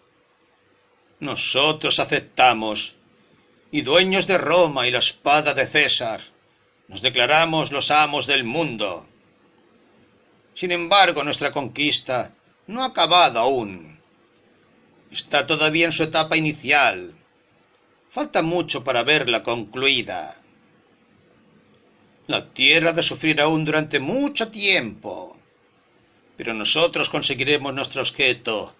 Nosotros 1.18 1.98
aceptamos, 1.98 2.94
y 3.72 3.80
dueños 3.80 4.28
de 4.28 4.38
Roma 4.38 4.86
y 4.86 4.92
la 4.92 5.00
espada 5.00 5.54
de 5.54 5.66
César, 5.66 6.20
nos 6.86 7.02
declaramos 7.02 7.72
los 7.72 7.90
amos 7.90 8.28
del 8.28 8.44
mundo. 8.44 9.08
Sin 10.54 10.70
embargo, 10.70 11.24
nuestra 11.24 11.50
conquista 11.50 12.32
no 12.68 12.84
ha 12.84 12.86
acabado 12.86 13.40
aún. 13.40 14.00
Está 15.10 15.48
todavía 15.48 15.86
en 15.86 15.92
su 15.92 16.04
etapa 16.04 16.36
inicial. 16.36 17.12
Falta 18.12 18.42
mucho 18.42 18.84
para 18.84 19.04
verla 19.04 19.42
concluida. 19.42 20.36
La 22.26 22.52
tierra 22.52 22.90
ha 22.90 22.92
de 22.92 23.02
sufrir 23.02 23.40
aún 23.40 23.64
durante 23.64 24.00
mucho 24.00 24.50
tiempo. 24.50 25.34
Pero 26.36 26.52
nosotros 26.52 27.08
conseguiremos 27.08 27.72
nuestro 27.72 28.02
objeto. 28.02 28.76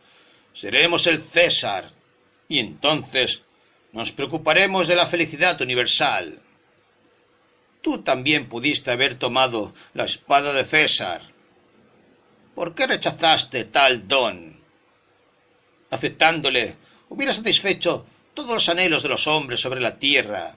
Seremos 0.53 1.07
el 1.07 1.23
César. 1.23 1.88
Y 2.47 2.59
entonces 2.59 3.45
nos 3.92 4.12
preocuparemos 4.12 4.87
de 4.87 4.97
la 4.97 5.07
felicidad 5.07 5.59
universal. 5.62 6.38
Tú 7.81 8.03
también 8.03 8.51
pudiste 8.51 8.90
haber 8.90 9.14
tomado 9.14 9.73
la 9.95 10.05
espada 10.05 10.53
de 10.53 10.66
César. 10.66 11.23
¿Por 12.55 12.75
qué 12.75 12.87
rechazaste 12.87 13.64
tal 13.64 14.07
don? 14.07 14.61
Aceptándole, 15.88 16.77
hubiera 17.09 17.33
satisfecho 17.33 18.05
todos 18.35 18.51
los 18.51 18.68
anhelos 18.68 19.03
de 19.03 19.09
los 19.09 19.27
hombres 19.27 19.61
sobre 19.61 19.81
la 19.81 19.99
tierra. 19.99 20.57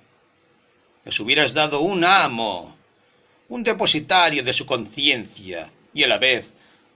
Les 1.04 1.20
hubieras 1.20 1.54
dado 1.54 1.82
un 1.82 2.04
amo, 2.04 2.76
un 3.50 3.64
depositario 3.64 4.44
de 4.44 4.54
su 4.54 4.66
conciencia 4.66 5.72
y 5.94 6.04
a 6.04 6.08
la 6.08 6.18
vez 6.18 6.54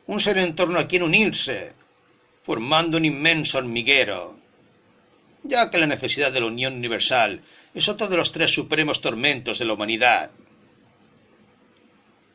un 0.07 0.19
ser 0.19 0.37
en 0.39 0.55
torno 0.55 0.79
a 0.79 0.87
quien 0.87 1.03
unirse, 1.03 1.73
formando 2.41 2.97
un 2.97 3.05
inmenso 3.05 3.59
hormiguero, 3.59 4.39
ya 5.43 5.69
que 5.69 5.77
la 5.77 5.85
necesidad 5.85 6.31
de 6.31 6.39
la 6.39 6.47
unión 6.47 6.73
universal 6.73 7.41
es 7.73 7.87
otro 7.87 8.07
de 8.07 8.17
los 8.17 8.31
tres 8.31 8.51
supremos 8.51 9.01
tormentos 9.01 9.59
de 9.59 9.65
la 9.65 9.73
humanidad. 9.73 10.31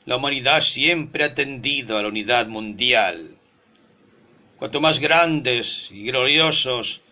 La 0.05 0.17
humanidad 0.17 0.61
siempre 0.61 1.25
ha 1.25 1.35
tendido 1.35 1.99
a 1.99 2.03
la 2.03 2.09
unidad 2.09 2.47
mundial. 2.47 3.37
Cuanto 4.59 4.81
más 4.81 5.01
grandes 5.01 5.91
y 5.91 6.05
gloriosos, 6.05 7.04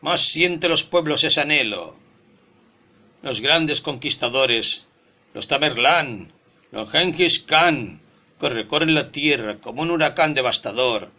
más 0.00 0.28
sienten 0.28 0.70
los 0.70 0.84
pueblos 0.84 1.24
ese 1.24 1.40
anhelo. 1.40 1.96
Los 3.22 3.40
grandes 3.40 3.80
conquistadores 3.80 4.86
los 5.36 5.48
Tamerlán, 5.48 6.32
los 6.70 6.90
Genghis 6.90 7.40
Khan, 7.40 8.00
que 8.40 8.48
recorren 8.48 8.94
la 8.94 9.12
tierra 9.12 9.60
como 9.60 9.82
un 9.82 9.90
huracán 9.90 10.32
devastador, 10.32 11.12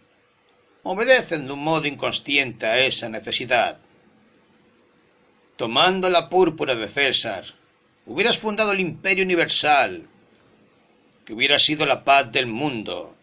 obedecen 0.82 1.46
de 1.46 1.52
un 1.52 1.62
modo 1.62 1.86
inconsciente 1.86 2.66
a 2.66 2.80
esa 2.84 3.08
necesidad. 3.08 3.78
Tomando 5.54 6.10
la 6.10 6.28
púrpura 6.28 6.74
de 6.74 6.88
César, 6.88 7.44
hubieras 8.06 8.38
fundado 8.38 8.72
el 8.72 8.80
imperio 8.80 9.22
universal, 9.22 10.08
que 11.24 11.34
hubiera 11.34 11.60
sido 11.60 11.86
la 11.86 12.02
paz 12.02 12.32
del 12.32 12.48
mundo, 12.48 13.14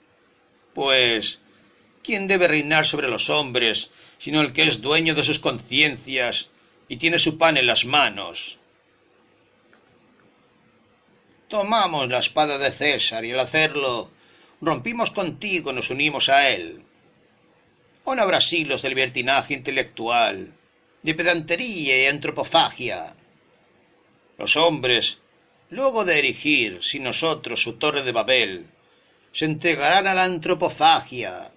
pues 0.73 1.39
¿quién 2.03 2.25
debe 2.25 2.47
reinar 2.47 2.85
sobre 2.85 3.09
los 3.09 3.29
hombres 3.29 3.91
sino 4.17 4.41
el 4.41 4.53
que 4.53 4.63
es 4.63 4.81
dueño 4.81 5.15
de 5.15 5.23
sus 5.23 5.39
conciencias 5.39 6.49
y 6.87 6.97
tiene 6.97 7.19
su 7.19 7.37
pan 7.37 7.57
en 7.57 7.67
las 7.67 7.85
manos? 7.85 8.59
Tomamos 11.47 12.09
la 12.09 12.19
espada 12.19 12.57
de 12.57 12.71
César 12.71 13.23
y 13.23 13.31
al 13.31 13.39
hacerlo 13.39 14.11
rompimos 14.61 15.11
contigo, 15.11 15.73
nos 15.73 15.89
unimos 15.89 16.29
a 16.29 16.49
él. 16.49 16.83
¿O 18.03 18.15
no 18.15 18.21
habrá 18.21 18.41
siglos 18.41 18.81
de 18.81 18.89
libertinaje 18.89 19.53
intelectual, 19.53 20.53
de 21.03 21.13
pedantería 21.13 22.03
y 22.03 22.07
antropofagia? 22.07 23.15
Los 24.37 24.57
hombres, 24.57 25.19
luego 25.69 26.03
de 26.05 26.19
erigir, 26.19 26.83
sin 26.83 27.03
nosotros, 27.03 27.61
su 27.61 27.73
torre 27.73 28.03
de 28.03 28.11
Babel, 28.11 28.67
se 29.31 29.45
entregarán 29.45 30.07
a 30.07 30.13
la 30.13 30.23
antropofagia, 30.23 31.51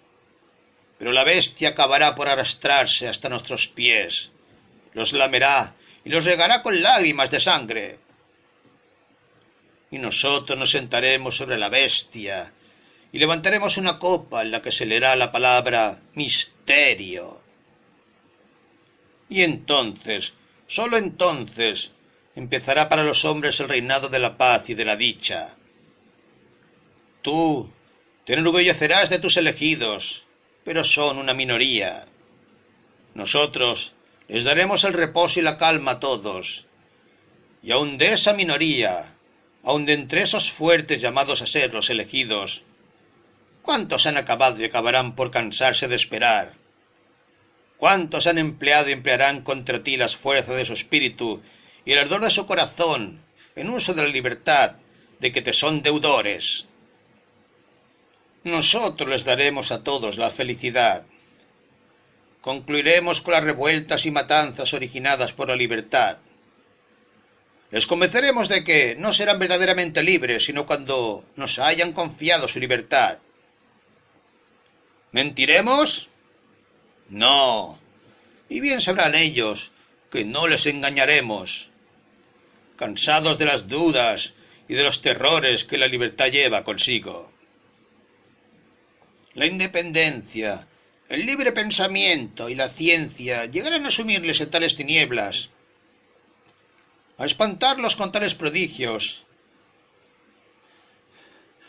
pero 0.98 1.12
la 1.12 1.24
bestia 1.24 1.70
acabará 1.70 2.14
por 2.14 2.28
arrastrarse 2.28 3.08
hasta 3.08 3.28
nuestros 3.28 3.68
pies, 3.68 4.32
los 4.92 5.12
lamerá 5.12 5.74
y 6.04 6.10
los 6.10 6.24
regará 6.24 6.62
con 6.62 6.82
lágrimas 6.82 7.30
de 7.30 7.40
sangre 7.40 7.98
y 9.90 9.98
nosotros 9.98 10.58
nos 10.58 10.70
sentaremos 10.70 11.36
sobre 11.36 11.58
la 11.58 11.68
bestia 11.68 12.52
y 13.12 13.18
levantaremos 13.18 13.78
una 13.78 13.98
copa 13.98 14.42
en 14.42 14.50
la 14.50 14.60
que 14.60 14.72
se 14.72 14.86
leerá 14.86 15.16
la 15.16 15.32
palabra 15.32 16.02
misterio. 16.14 17.40
Y 19.30 19.42
entonces, 19.42 20.34
sólo 20.66 20.98
entonces, 20.98 21.92
empezará 22.34 22.88
para 22.88 23.04
los 23.04 23.24
hombres 23.24 23.60
el 23.60 23.68
reinado 23.68 24.08
de 24.08 24.18
la 24.18 24.36
paz 24.36 24.68
y 24.68 24.74
de 24.74 24.84
la 24.84 24.96
dicha. 24.96 25.56
Tú 27.22 27.70
te 28.24 28.34
enorgullecerás 28.34 29.08
de 29.08 29.18
tus 29.18 29.38
elegidos, 29.38 30.26
pero 30.68 30.84
son 30.84 31.16
una 31.16 31.32
minoría. 31.32 32.04
Nosotros 33.14 33.94
les 34.28 34.44
daremos 34.44 34.84
el 34.84 34.92
reposo 34.92 35.40
y 35.40 35.42
la 35.42 35.56
calma 35.56 35.92
a 35.92 35.98
todos, 35.98 36.66
y 37.62 37.70
aun 37.70 37.96
de 37.96 38.12
esa 38.12 38.34
minoría 38.34 39.16
aun 39.64 39.86
de 39.86 39.94
entre 39.94 40.20
esos 40.20 40.52
fuertes 40.52 41.00
llamados 41.00 41.40
a 41.40 41.46
ser 41.46 41.72
los 41.72 41.88
elegidos, 41.88 42.64
¿cuántos 43.62 44.04
han 44.04 44.18
acabado 44.18 44.60
y 44.60 44.66
acabarán 44.66 45.16
por 45.16 45.30
cansarse 45.30 45.88
de 45.88 45.96
esperar? 45.96 46.52
¿Cuántos 47.78 48.26
han 48.26 48.36
empleado 48.36 48.90
y 48.90 48.92
emplearán 48.92 49.40
contra 49.40 49.82
ti 49.82 49.96
las 49.96 50.16
fuerzas 50.16 50.54
de 50.54 50.66
su 50.66 50.74
espíritu 50.74 51.40
y 51.86 51.92
el 51.92 52.00
ardor 52.00 52.24
de 52.24 52.30
su 52.30 52.44
corazón 52.44 53.22
en 53.56 53.70
uso 53.70 53.94
de 53.94 54.02
la 54.02 54.08
libertad 54.08 54.72
de 55.18 55.32
que 55.32 55.40
te 55.40 55.54
son 55.54 55.80
deudores? 55.80 56.67
Nosotros 58.44 59.08
les 59.08 59.24
daremos 59.24 59.72
a 59.72 59.82
todos 59.82 60.18
la 60.18 60.30
felicidad. 60.30 61.04
Concluiremos 62.40 63.20
con 63.20 63.34
las 63.34 63.44
revueltas 63.44 64.06
y 64.06 64.10
matanzas 64.10 64.72
originadas 64.74 65.32
por 65.32 65.48
la 65.48 65.56
libertad 65.56 66.18
les 67.70 67.86
convenceremos 67.86 68.48
de 68.48 68.64
que 68.64 68.96
no 68.98 69.12
serán 69.12 69.38
verdaderamente 69.38 70.02
libres, 70.02 70.46
sino 70.46 70.66
cuando 70.66 71.26
nos 71.36 71.58
hayan 71.58 71.92
confiado 71.92 72.48
su 72.48 72.60
libertad. 72.60 73.18
¿Mentiremos? 75.12 76.08
No. 77.10 77.78
Y 78.48 78.60
bien 78.60 78.80
sabrán 78.80 79.14
ellos 79.14 79.72
que 80.10 80.24
no 80.24 80.46
les 80.46 80.64
engañaremos. 80.64 81.70
Cansados 82.76 83.36
de 83.36 83.44
las 83.44 83.68
dudas 83.68 84.32
y 84.66 84.74
de 84.74 84.84
los 84.84 85.02
terrores 85.02 85.64
que 85.64 85.76
la 85.76 85.88
libertad 85.88 86.28
lleva 86.28 86.64
consigo. 86.64 87.30
La 89.38 89.46
independencia, 89.46 90.66
el 91.08 91.24
libre 91.24 91.52
pensamiento 91.52 92.48
y 92.48 92.56
la 92.56 92.68
ciencia 92.68 93.44
llegarán 93.44 93.84
a 93.84 93.88
asumirles 93.88 94.40
en 94.40 94.50
tales 94.50 94.74
tinieblas 94.74 95.50
a 97.18 97.24
espantarlos 97.24 97.94
con 97.94 98.10
tales 98.10 98.34
prodigios, 98.34 99.26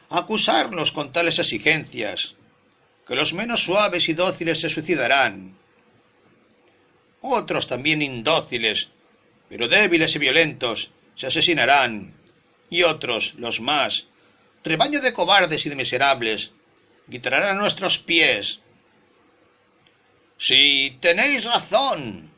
a 0.10 0.18
acusarnos 0.18 0.92
con 0.92 1.12
tales 1.12 1.38
exigencias, 1.38 2.38
que 3.06 3.16
los 3.16 3.36
menos 3.36 3.62
suaves 3.66 4.10
y 4.10 4.14
dóciles 4.16 4.62
se 4.62 4.70
suicidarán. 4.72 5.56
Otros 7.22 7.68
también 7.68 8.02
indóciles, 8.02 8.90
pero 9.48 9.68
débiles 9.68 10.16
y 10.16 10.18
violentos, 10.18 10.90
se 11.14 11.28
asesinarán, 11.28 12.16
y 12.72 12.82
otros, 12.82 13.36
los 13.36 13.62
más, 13.62 14.08
rebaño 14.64 15.02
de 15.02 15.14
cobardes 15.14 15.68
y 15.68 15.70
de 15.70 15.76
miserables, 15.76 16.54
quitarán 17.10 17.44
a 17.44 17.54
nuestros 17.54 18.00
pies. 18.00 18.62
Sí, 20.38 20.98
tenéis 21.02 21.46
razón. 21.46 22.32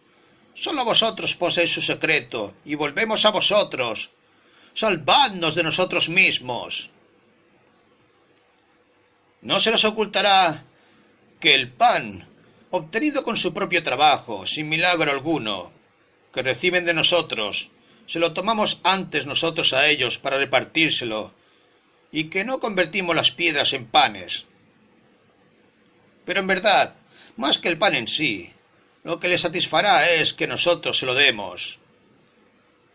Solo 0.53 0.83
vosotros 0.83 1.35
poseéis 1.35 1.73
su 1.73 1.81
secreto, 1.81 2.55
y 2.65 2.75
volvemos 2.75 3.25
a 3.25 3.31
vosotros. 3.31 4.11
Salvadnos 4.73 5.55
de 5.55 5.63
nosotros 5.63 6.09
mismos. 6.09 6.89
No 9.41 9.59
se 9.59 9.71
nos 9.71 9.83
ocultará 9.85 10.65
que 11.39 11.55
el 11.55 11.71
pan, 11.71 12.27
obtenido 12.69 13.23
con 13.23 13.37
su 13.37 13.53
propio 13.53 13.81
trabajo, 13.81 14.45
sin 14.45 14.69
milagro 14.69 15.11
alguno, 15.11 15.71
que 16.33 16.43
reciben 16.43 16.85
de 16.85 16.93
nosotros, 16.93 17.71
se 18.05 18.19
lo 18.19 18.33
tomamos 18.33 18.79
antes 18.83 19.25
nosotros 19.25 19.73
a 19.73 19.87
ellos 19.87 20.19
para 20.19 20.37
repartírselo, 20.37 21.33
y 22.11 22.25
que 22.25 22.45
no 22.45 22.59
convertimos 22.59 23.15
las 23.15 23.31
piedras 23.31 23.73
en 23.73 23.87
panes. 23.87 24.47
Pero 26.25 26.39
en 26.39 26.47
verdad, 26.47 26.95
más 27.37 27.57
que 27.57 27.69
el 27.69 27.77
pan 27.77 27.95
en 27.95 28.07
sí, 28.07 28.53
lo 29.03 29.19
que 29.19 29.27
les 29.27 29.41
satisfará 29.41 30.09
es 30.11 30.33
que 30.33 30.47
nosotros 30.47 30.99
se 30.99 31.05
lo 31.05 31.15
demos. 31.15 31.79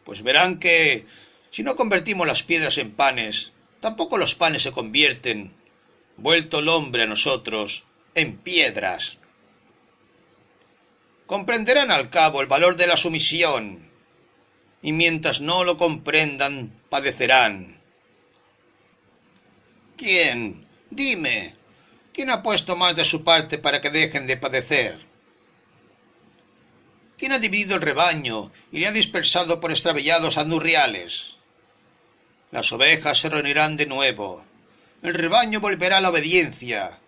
Pues 0.05 0.23
verán 0.23 0.61
que, 0.61 1.05
si 1.51 1.63
no 1.63 1.75
convertimos 1.75 2.27
las 2.27 2.45
piedras 2.45 2.79
en 2.79 2.93
panes, 2.93 3.53
tampoco 3.81 4.19
los 4.19 4.35
panes 4.37 4.63
se 4.63 4.73
convierten, 4.73 5.53
vuelto 6.17 6.61
el 6.61 6.69
hombre 6.69 7.03
a 7.03 7.07
nosotros, 7.07 7.85
en 8.15 8.37
piedras. 8.37 9.19
Comprenderán 11.27 11.91
al 11.91 12.09
cabo 12.09 12.41
el 12.41 12.47
valor 12.47 12.77
de 12.77 12.87
la 12.87 12.97
sumisión, 12.97 13.91
y 14.81 14.93
mientras 14.93 15.41
no 15.41 15.65
lo 15.65 15.77
comprendan, 15.77 16.73
padecerán. 16.89 17.81
¿Quién? 19.97 20.69
Dime, 20.91 21.56
¿quién 22.17 22.31
ha 22.31 22.43
puesto 22.43 22.77
más 22.77 22.97
de 22.97 23.05
su 23.05 23.25
parte 23.25 23.59
para 23.59 23.83
que 23.83 23.91
dejen 23.91 24.27
de 24.27 24.39
padecer? 24.39 24.99
¿Quién 27.19 27.33
ha 27.33 27.39
dividido 27.39 27.77
el 27.77 27.83
rebaño 27.83 28.51
y 28.73 28.79
le 28.79 28.87
ha 28.87 28.93
dispersado 28.93 29.61
por 29.61 29.71
extraviados 29.71 30.39
andurriales? 30.39 31.37
Las 32.53 32.73
ovejas 32.73 33.19
se 33.19 33.29
reunirán 33.29 33.77
de 33.77 33.85
nuevo, 33.85 34.43
el 35.03 35.13
rebaño 35.13 35.61
volverá 35.61 35.99
a 35.99 36.01
la 36.01 36.09
obediencia, 36.09 36.99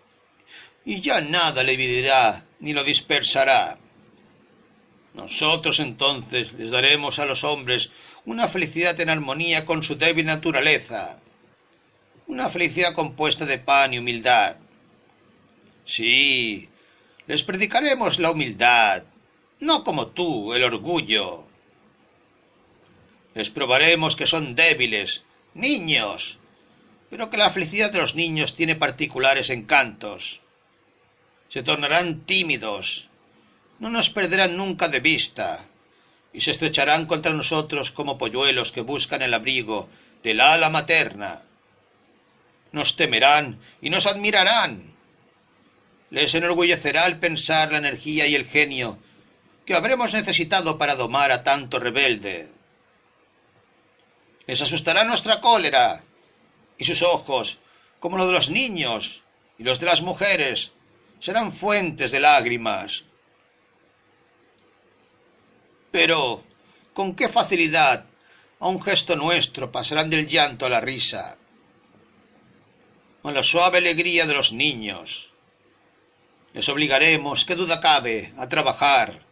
y 0.85 1.01
ya 1.01 1.21
nada 1.21 1.63
le 1.63 1.71
dividirá 1.71 2.45
ni 2.59 2.73
lo 2.73 2.83
dispersará. 2.83 3.79
Nosotros 5.15 5.79
entonces 5.79 6.53
les 6.53 6.69
daremos 6.69 7.17
a 7.17 7.25
los 7.25 7.43
hombres 7.43 7.89
una 8.25 8.47
felicidad 8.47 8.99
en 8.99 9.09
armonía 9.09 9.65
con 9.65 9.81
su 9.81 9.97
débil 9.97 10.27
naturaleza, 10.27 11.19
una 12.27 12.47
felicidad 12.47 12.93
compuesta 12.93 13.47
de 13.47 13.57
pan 13.57 13.95
y 13.95 13.97
humildad. 13.97 14.55
Sí, 15.89 16.69
les 17.25 17.41
predicaremos 17.41 18.19
la 18.19 18.29
humildad, 18.29 19.05
no 19.59 19.83
como 19.83 20.05
tú, 20.05 20.53
el 20.53 20.63
orgullo. 20.63 21.47
Les 23.33 23.49
probaremos 23.49 24.15
que 24.15 24.27
son 24.27 24.53
débiles, 24.53 25.23
niños, 25.55 26.37
pero 27.09 27.31
que 27.31 27.37
la 27.37 27.49
felicidad 27.49 27.91
de 27.91 27.97
los 27.97 28.13
niños 28.13 28.53
tiene 28.53 28.75
particulares 28.75 29.49
encantos. 29.49 30.41
Se 31.47 31.63
tornarán 31.63 32.21
tímidos, 32.21 33.09
no 33.79 33.89
nos 33.89 34.11
perderán 34.11 34.57
nunca 34.57 34.89
de 34.89 34.99
vista, 34.99 35.65
y 36.33 36.41
se 36.41 36.51
estrecharán 36.51 37.07
contra 37.07 37.33
nosotros 37.33 37.89
como 37.89 38.19
polluelos 38.19 38.71
que 38.71 38.81
buscan 38.81 39.23
el 39.23 39.33
abrigo 39.33 39.89
del 40.21 40.39
ala 40.39 40.69
materna. 40.69 41.41
Nos 42.73 42.95
temerán 42.95 43.59
y 43.81 43.89
nos 43.89 44.05
admirarán. 44.05 44.88
Les 46.11 46.33
enorgullecerá 46.33 47.05
el 47.05 47.19
pensar 47.19 47.71
la 47.71 47.77
energía 47.77 48.25
y 48.27 48.35
el 48.35 48.45
genio 48.45 48.99
que 49.69 49.75
habremos 49.75 50.15
necesitado 50.15 50.79
para 50.79 50.95
domar 50.95 51.31
a 51.31 51.41
tanto 51.41 51.77
rebelde. 51.77 52.49
Les 54.47 54.59
asustará 54.59 55.03
nuestra 55.03 55.41
cólera, 55.41 56.03
y 56.79 56.85
sus 56.85 57.03
ojos, 57.03 57.59
como 57.99 58.17
los 58.17 58.25
de 58.25 58.33
los 58.33 58.49
niños 58.49 59.23
y 59.59 59.63
los 59.63 59.79
de 59.79 59.85
las 59.85 60.01
mujeres, 60.01 60.71
serán 61.19 61.51
fuentes 61.51 62.09
de 62.09 62.19
lágrimas. 62.19 63.03
Pero, 65.91 66.43
¿con 66.95 67.13
qué 67.13 67.29
facilidad 67.29 68.05
a 68.59 68.67
un 68.67 68.81
gesto 68.81 69.15
nuestro 69.15 69.71
pasarán 69.71 70.09
del 70.09 70.25
llanto 70.25 70.65
a 70.65 70.69
la 70.69 70.81
risa? 70.81 71.37
Con 73.21 73.35
la 73.35 73.43
suave 73.43 73.77
alegría 73.77 74.25
de 74.25 74.33
los 74.33 74.51
niños. 74.51 75.28
Les 76.53 76.67
obligaremos, 76.69 77.45
qué 77.45 77.55
duda 77.55 77.79
cabe, 77.79 78.33
a 78.37 78.49
trabajar, 78.49 79.23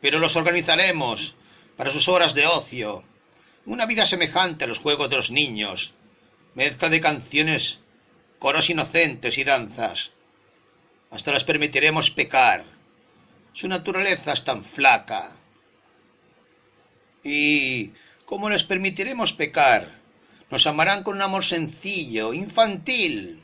pero 0.00 0.18
los 0.18 0.36
organizaremos 0.36 1.36
para 1.76 1.92
sus 1.92 2.08
horas 2.08 2.34
de 2.34 2.46
ocio, 2.46 3.04
una 3.64 3.86
vida 3.86 4.04
semejante 4.06 4.64
a 4.64 4.68
los 4.68 4.80
juegos 4.80 5.08
de 5.08 5.16
los 5.16 5.30
niños, 5.30 5.94
mezcla 6.54 6.88
de 6.88 7.00
canciones, 7.00 7.80
coros 8.38 8.70
inocentes 8.70 9.38
y 9.38 9.44
danzas. 9.44 10.12
Hasta 11.10 11.32
les 11.32 11.44
permitiremos 11.44 12.10
pecar. 12.10 12.64
Su 13.52 13.68
naturaleza 13.68 14.32
es 14.32 14.44
tan 14.44 14.64
flaca. 14.64 15.36
Y 17.22 17.92
como 18.24 18.50
les 18.50 18.64
permitiremos 18.64 19.32
pecar, 19.32 19.86
nos 20.50 20.66
amarán 20.66 21.02
con 21.02 21.16
un 21.16 21.22
amor 21.22 21.44
sencillo, 21.44 22.34
infantil. 22.34 23.41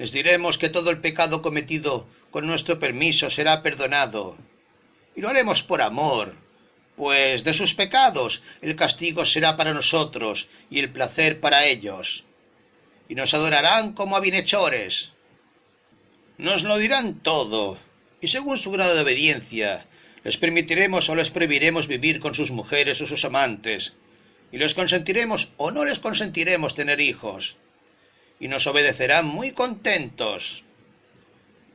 Les 0.00 0.12
diremos 0.12 0.56
que 0.56 0.70
todo 0.70 0.88
el 0.90 1.02
pecado 1.02 1.42
cometido 1.42 2.08
con 2.30 2.46
nuestro 2.46 2.78
permiso 2.78 3.28
será 3.28 3.62
perdonado 3.62 4.38
y 5.14 5.20
lo 5.20 5.28
haremos 5.28 5.62
por 5.62 5.82
amor, 5.82 6.34
pues 6.96 7.44
de 7.44 7.52
sus 7.52 7.74
pecados 7.74 8.40
el 8.62 8.76
castigo 8.76 9.26
será 9.26 9.58
para 9.58 9.74
nosotros 9.74 10.48
y 10.70 10.78
el 10.78 10.90
placer 10.90 11.38
para 11.40 11.66
ellos. 11.66 12.24
Y 13.10 13.14
nos 13.14 13.34
adorarán 13.34 13.92
como 13.92 14.16
a 14.16 14.20
bienhechores. 14.20 15.12
Nos 16.38 16.62
lo 16.62 16.78
dirán 16.78 17.20
todo, 17.20 17.76
y 18.22 18.28
según 18.28 18.56
su 18.56 18.70
grado 18.70 18.94
de 18.94 19.02
obediencia, 19.02 19.86
les 20.24 20.38
permitiremos 20.38 21.10
o 21.10 21.14
les 21.14 21.30
prohibiremos 21.30 21.88
vivir 21.88 22.20
con 22.20 22.34
sus 22.34 22.52
mujeres 22.52 23.02
o 23.02 23.06
sus 23.06 23.26
amantes, 23.26 23.96
y 24.50 24.56
les 24.56 24.72
consentiremos 24.72 25.52
o 25.58 25.70
no 25.70 25.84
les 25.84 25.98
consentiremos 25.98 26.74
tener 26.74 27.02
hijos, 27.02 27.58
y 28.40 28.48
nos 28.48 28.66
obedecerán 28.66 29.26
muy 29.26 29.52
contentos 29.52 30.64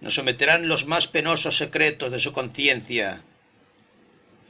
nos 0.06 0.14
someterán 0.14 0.68
los 0.68 0.86
más 0.86 1.08
penosos 1.08 1.58
secretos 1.58 2.12
de 2.12 2.20
su 2.20 2.32
conciencia. 2.32 3.24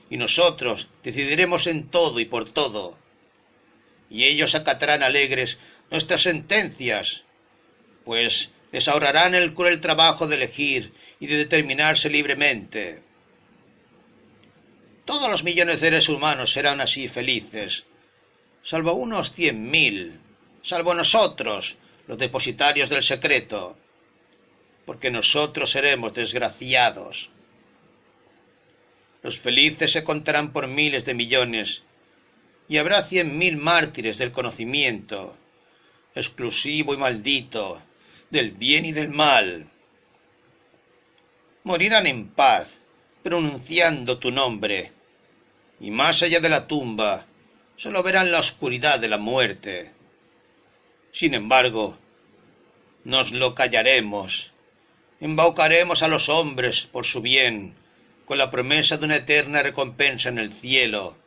Y 0.09 0.17
nosotros 0.17 0.89
decidiremos 1.01 1.67
en 1.67 1.87
todo 1.87 2.19
y 2.19 2.25
por 2.25 2.49
todo. 2.49 2.99
Y 4.09 4.25
ellos 4.25 4.53
acatarán 4.53 5.01
alegres 5.01 5.59
nuestras 5.89 6.23
sentencias, 6.23 7.23
pues 8.03 8.51
les 8.73 8.87
ahorrarán 8.89 9.33
el 9.33 9.53
cruel 9.53 9.81
trabajo 9.81 10.27
de 10.27 10.35
elegir 10.35 10.93
y 11.21 11.27
de 11.27 11.37
determinarse 11.37 12.09
libremente. 12.09 13.01
Todos 15.05 15.29
los 15.29 15.43
millones 15.43 15.75
de 15.75 15.87
seres 15.87 16.09
humanos 16.09 16.51
serán 16.51 16.81
así 16.81 17.07
felices, 17.07 17.85
salvo 18.61 18.93
unos 18.93 19.31
cien 19.33 19.71
mil, 19.71 20.19
salvo 20.61 20.93
nosotros, 20.93 21.77
los 22.07 22.17
depositarios 22.17 22.89
del 22.89 23.03
secreto 23.03 23.77
porque 24.85 25.11
nosotros 25.11 25.71
seremos 25.71 26.13
desgraciados. 26.13 27.31
Los 29.23 29.39
felices 29.39 29.91
se 29.91 30.03
contarán 30.03 30.53
por 30.53 30.67
miles 30.67 31.05
de 31.05 31.15
millones, 31.15 31.83
y 32.67 32.77
habrá 32.77 33.03
cien 33.03 33.37
mil 33.37 33.57
mártires 33.57 34.17
del 34.17 34.31
conocimiento, 34.31 35.35
exclusivo 36.13 36.93
y 36.93 36.97
maldito, 36.97 37.81
del 38.29 38.51
bien 38.51 38.85
y 38.85 38.91
del 38.91 39.09
mal. 39.09 39.67
Morirán 41.63 42.05
en 42.05 42.27
paz, 42.29 42.81
pronunciando 43.23 44.19
tu 44.19 44.31
nombre, 44.31 44.91
y 45.79 45.89
más 45.89 46.21
allá 46.21 46.39
de 46.39 46.49
la 46.49 46.67
tumba, 46.67 47.25
solo 47.75 48.03
verán 48.03 48.31
la 48.31 48.39
oscuridad 48.39 48.99
de 48.99 49.09
la 49.09 49.17
muerte. 49.17 49.91
Sin 51.15 51.33
embargo, 51.33 51.97
nos 53.05 53.31
lo 53.31 53.55
callaremos 53.55 54.51
embaucaremos 55.21 56.03
a 56.03 56.09
los 56.09 56.27
hombres 56.27 56.87
por 56.91 57.05
su 57.05 57.21
bien, 57.21 57.73
con 58.25 58.37
la 58.37 58.51
promesa 58.51 58.97
de 58.97 59.05
una 59.05 59.15
eterna 59.15 59.63
recompensa 59.63 60.27
en 60.27 60.39
el 60.39 60.51
cielo, 60.51 61.17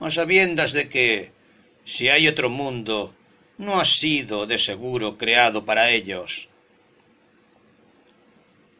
a 0.00 0.10
sabiendas 0.10 0.72
de 0.72 0.90
que, 0.90 1.32
si 1.84 2.08
hay 2.08 2.28
otro 2.28 2.50
mundo, 2.50 3.14
no 3.56 3.80
ha 3.80 3.86
sido 3.86 4.46
de 4.46 4.58
seguro 4.58 5.16
creado 5.16 5.64
para 5.64 5.90
ellos. 5.90 6.50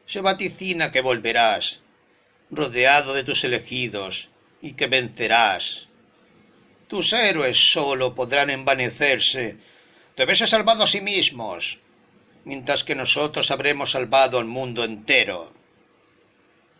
Se 0.04 0.20
vaticina 0.20 0.92
que 0.92 1.00
volverás, 1.00 1.80
rodeado 2.50 3.14
de 3.14 3.24
tus 3.24 3.42
elegidos, 3.44 4.28
y 4.60 4.72
que 4.72 4.86
vencerás. 4.86 5.88
Tus 6.88 7.14
héroes 7.14 7.56
solo 7.72 8.14
podrán 8.14 8.50
envanecerse 8.50 9.56
de 10.16 10.22
haberse 10.22 10.46
salvado 10.46 10.82
a 10.82 10.86
sí 10.86 11.02
mismos, 11.02 11.78
mientras 12.44 12.84
que 12.84 12.94
nosotros 12.94 13.50
habremos 13.50 13.90
salvado 13.90 14.38
al 14.38 14.46
mundo 14.46 14.82
entero. 14.82 15.52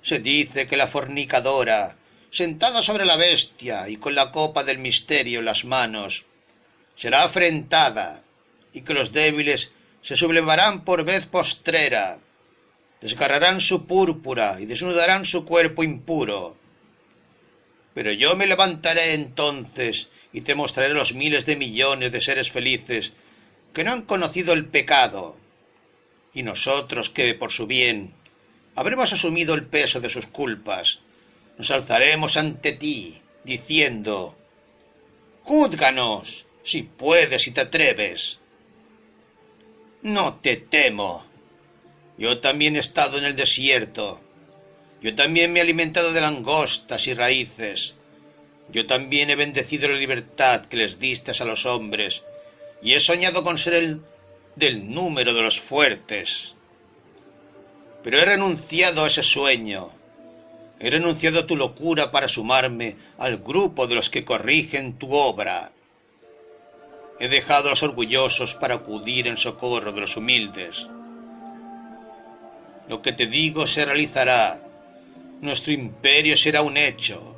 Se 0.01 0.21
dice 0.21 0.67
que 0.67 0.77
la 0.77 0.87
fornicadora, 0.87 1.97
sentada 2.31 2.81
sobre 2.81 3.05
la 3.05 3.17
bestia 3.17 3.89
y 3.89 3.97
con 3.97 4.15
la 4.15 4.31
copa 4.31 4.65
del 4.65 4.79
misterio 4.79 5.41
en 5.41 5.45
las 5.45 5.65
manos, 5.67 6.25
será 6.95 7.25
afrentada 7.25 8.23
y 8.73 8.81
que 8.81 8.95
los 8.95 9.13
débiles 9.13 9.73
se 10.01 10.17
sublevarán 10.17 10.85
por 10.85 11.05
vez 11.05 11.27
postrera, 11.27 12.19
desgarrarán 13.03 13.61
su 13.61 13.87
púrpura 13.87 14.59
y 14.61 14.65
desnudarán 14.65 15.27
su 15.27 15.45
cuerpo 15.45 15.83
impuro. 15.83 16.57
Pero 17.93 18.13
yo 18.13 18.37
me 18.37 18.47
levantaré 18.47 19.15
entonces 19.15 20.11
y 20.33 20.43
te 20.43 20.55
mostraré 20.55 20.95
los 20.95 21.15
miles 21.15 21.45
de 21.45 21.57
millones 21.57 22.13
de 22.13 22.21
seres 22.21 22.51
felices 22.51 23.15
que 23.77 23.85
no 23.85 23.93
han 23.93 24.07
conocido 24.07 24.55
el 24.55 24.65
pecado, 24.65 25.37
y 26.33 26.43
nosotros 26.43 27.11
que, 27.11 27.35
por 27.35 27.53
su 27.53 27.67
bien, 27.67 28.15
habremos 28.75 29.13
asumido 29.13 29.53
el 29.53 29.67
peso 29.67 30.01
de 30.01 30.09
sus 30.09 30.27
culpas, 30.27 31.01
nos 31.59 31.71
alzaremos 31.71 32.39
ante 32.39 32.73
ti, 32.73 33.21
diciendo, 33.45 34.35
Júzganos, 35.43 36.47
si 36.63 36.85
puedes 36.85 37.49
y 37.49 37.51
te 37.51 37.61
atreves. 37.61 38.41
No 40.01 40.37
te 40.37 40.57
temo. 40.57 41.27
Yo 42.17 42.41
también 42.41 42.77
he 42.77 42.79
estado 42.79 43.19
en 43.19 43.27
el 43.27 43.37
desierto. 43.37 44.23
Yo 45.03 45.15
también 45.15 45.53
me 45.53 45.59
he 45.59 45.63
alimentado 45.63 46.15
de 46.15 46.23
langostas 46.23 47.07
y 47.09 47.13
raíces. 47.13 47.95
Yo 48.71 48.87
también 48.87 49.29
he 49.29 49.37
bendecido 49.37 49.87
la 49.87 49.97
libertad 49.97 50.65
que 50.65 50.79
les 50.79 50.99
diste 50.99 51.33
a 51.39 51.45
los 51.45 51.67
hombres, 51.67 52.25
y 52.83 52.95
he 52.95 53.01
soñado 53.01 53.43
con 53.45 53.59
ser 53.59 53.75
el 53.75 54.03
del 54.55 54.91
número 54.93 55.35
de 55.35 55.43
los 55.43 55.61
fuertes 55.61 56.57
pero 58.07 58.21
he 58.21 58.25
renunciado 58.25 59.03
a 59.03 59.09
ese 59.09 59.25
sueño. 59.25 59.91
He 60.79 60.91
renunciado 60.91 61.41
a 61.41 61.47
tu 61.49 61.57
locura 61.57 62.13
para 62.13 62.29
sumarme 62.29 62.95
al 63.19 63.39
grupo 63.39 63.89
de 63.89 63.97
los 63.97 64.11
que 64.11 64.25
corrigen 64.25 64.97
tu 64.97 65.13
obra. 65.13 65.73
He 67.19 67.27
dejado 67.27 67.67
a 67.67 67.71
los 67.71 67.83
orgullosos 67.83 68.55
para 68.55 68.77
acudir 68.77 69.27
en 69.27 69.37
socorro 69.37 69.91
de 69.91 70.03
los 70.03 70.17
humildes. 70.17 70.87
Lo 72.89 73.03
que 73.03 73.11
te 73.11 73.27
digo 73.27 73.67
se 73.67 73.85
realizará. 73.85 74.63
Nuestro 75.41 75.73
imperio 75.73 76.37
será 76.37 76.63
un 76.63 76.77
hecho. 76.77 77.37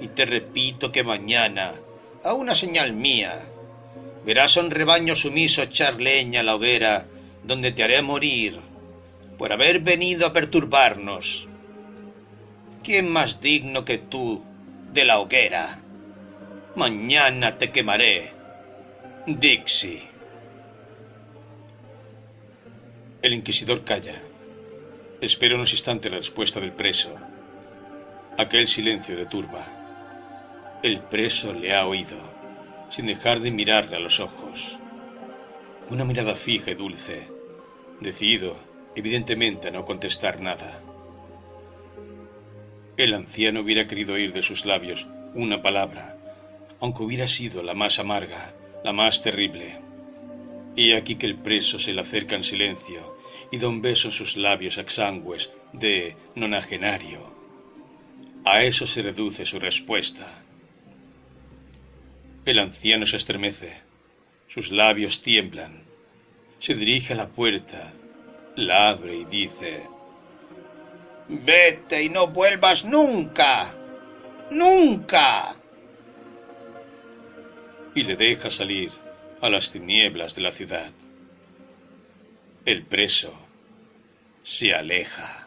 Y 0.00 0.08
te 0.08 0.26
repito 0.26 0.90
que 0.90 1.04
mañana, 1.04 1.74
a 2.24 2.34
una 2.34 2.56
señal 2.56 2.92
mía, 2.92 3.38
verás 4.24 4.56
a 4.56 4.60
un 4.60 4.70
rebaño 4.70 5.14
sumiso 5.16 5.62
echar 5.62 6.00
leña 6.00 6.40
a 6.40 6.42
la 6.42 6.54
hoguera 6.54 7.06
donde 7.44 7.72
te 7.72 7.82
haré 7.82 8.02
morir 8.02 8.60
por 9.38 9.52
haber 9.52 9.80
venido 9.80 10.26
a 10.26 10.32
perturbarnos. 10.32 11.48
¿Quién 12.82 13.10
más 13.10 13.40
digno 13.40 13.84
que 13.84 13.98
tú 13.98 14.44
de 14.92 15.04
la 15.04 15.18
hoguera? 15.18 15.82
Mañana 16.76 17.58
te 17.58 17.70
quemaré. 17.70 18.32
Dixie. 19.26 20.08
El 23.22 23.34
inquisidor 23.34 23.84
calla. 23.84 24.14
Espera 25.20 25.54
unos 25.54 25.72
instantes 25.72 26.10
la 26.10 26.18
respuesta 26.18 26.60
del 26.60 26.72
preso. 26.72 27.14
Aquel 28.38 28.66
silencio 28.66 29.16
de 29.16 29.26
turba. 29.26 29.66
El 30.82 31.02
preso 31.02 31.52
le 31.52 31.74
ha 31.74 31.86
oído, 31.86 32.16
sin 32.90 33.06
dejar 33.06 33.40
de 33.40 33.50
mirarle 33.50 33.96
a 33.96 34.00
los 34.00 34.20
ojos. 34.20 34.78
Una 35.88 36.04
mirada 36.04 36.34
fija 36.34 36.70
y 36.70 36.74
dulce, 36.74 37.28
decidido 38.00 38.56
evidentemente 38.94 39.68
a 39.68 39.70
no 39.70 39.84
contestar 39.84 40.40
nada. 40.40 40.82
El 42.96 43.14
anciano 43.14 43.60
hubiera 43.60 43.86
querido 43.86 44.14
oír 44.14 44.32
de 44.32 44.42
sus 44.42 44.66
labios 44.66 45.08
una 45.34 45.62
palabra, 45.62 46.18
aunque 46.80 47.02
hubiera 47.02 47.28
sido 47.28 47.62
la 47.62 47.74
más 47.74 47.98
amarga, 47.98 48.54
la 48.84 48.92
más 48.92 49.22
terrible. 49.22 49.80
Y 50.76 50.92
aquí 50.92 51.14
que 51.14 51.26
el 51.26 51.36
preso 51.36 51.78
se 51.78 51.92
le 51.92 52.00
acerca 52.00 52.34
en 52.34 52.42
silencio 52.42 53.16
y 53.50 53.58
da 53.58 53.68
un 53.68 53.80
beso 53.80 54.08
en 54.08 54.12
sus 54.12 54.36
labios 54.36 54.78
exangües 54.78 55.50
de 55.72 56.16
nonagenario. 56.34 57.34
A 58.44 58.64
eso 58.64 58.86
se 58.86 59.02
reduce 59.02 59.44
su 59.44 59.58
respuesta. 59.60 60.44
El 62.44 62.58
anciano 62.58 63.06
se 63.06 63.16
estremece, 63.16 63.76
sus 64.48 64.72
labios 64.72 65.22
tiemblan, 65.22 65.84
se 66.58 66.74
dirige 66.74 67.12
a 67.12 67.16
la 67.16 67.28
puerta 67.28 67.92
la 68.56 68.90
abre 68.90 69.16
y 69.16 69.24
dice, 69.24 69.86
Vete 71.28 72.02
y 72.02 72.08
no 72.08 72.28
vuelvas 72.28 72.84
nunca, 72.84 73.72
nunca. 74.50 75.54
Y 77.94 78.02
le 78.02 78.16
deja 78.16 78.50
salir 78.50 78.90
a 79.40 79.48
las 79.48 79.70
tinieblas 79.70 80.34
de 80.34 80.42
la 80.42 80.52
ciudad. 80.52 80.92
El 82.64 82.84
preso 82.84 83.32
se 84.42 84.74
aleja. 84.74 85.39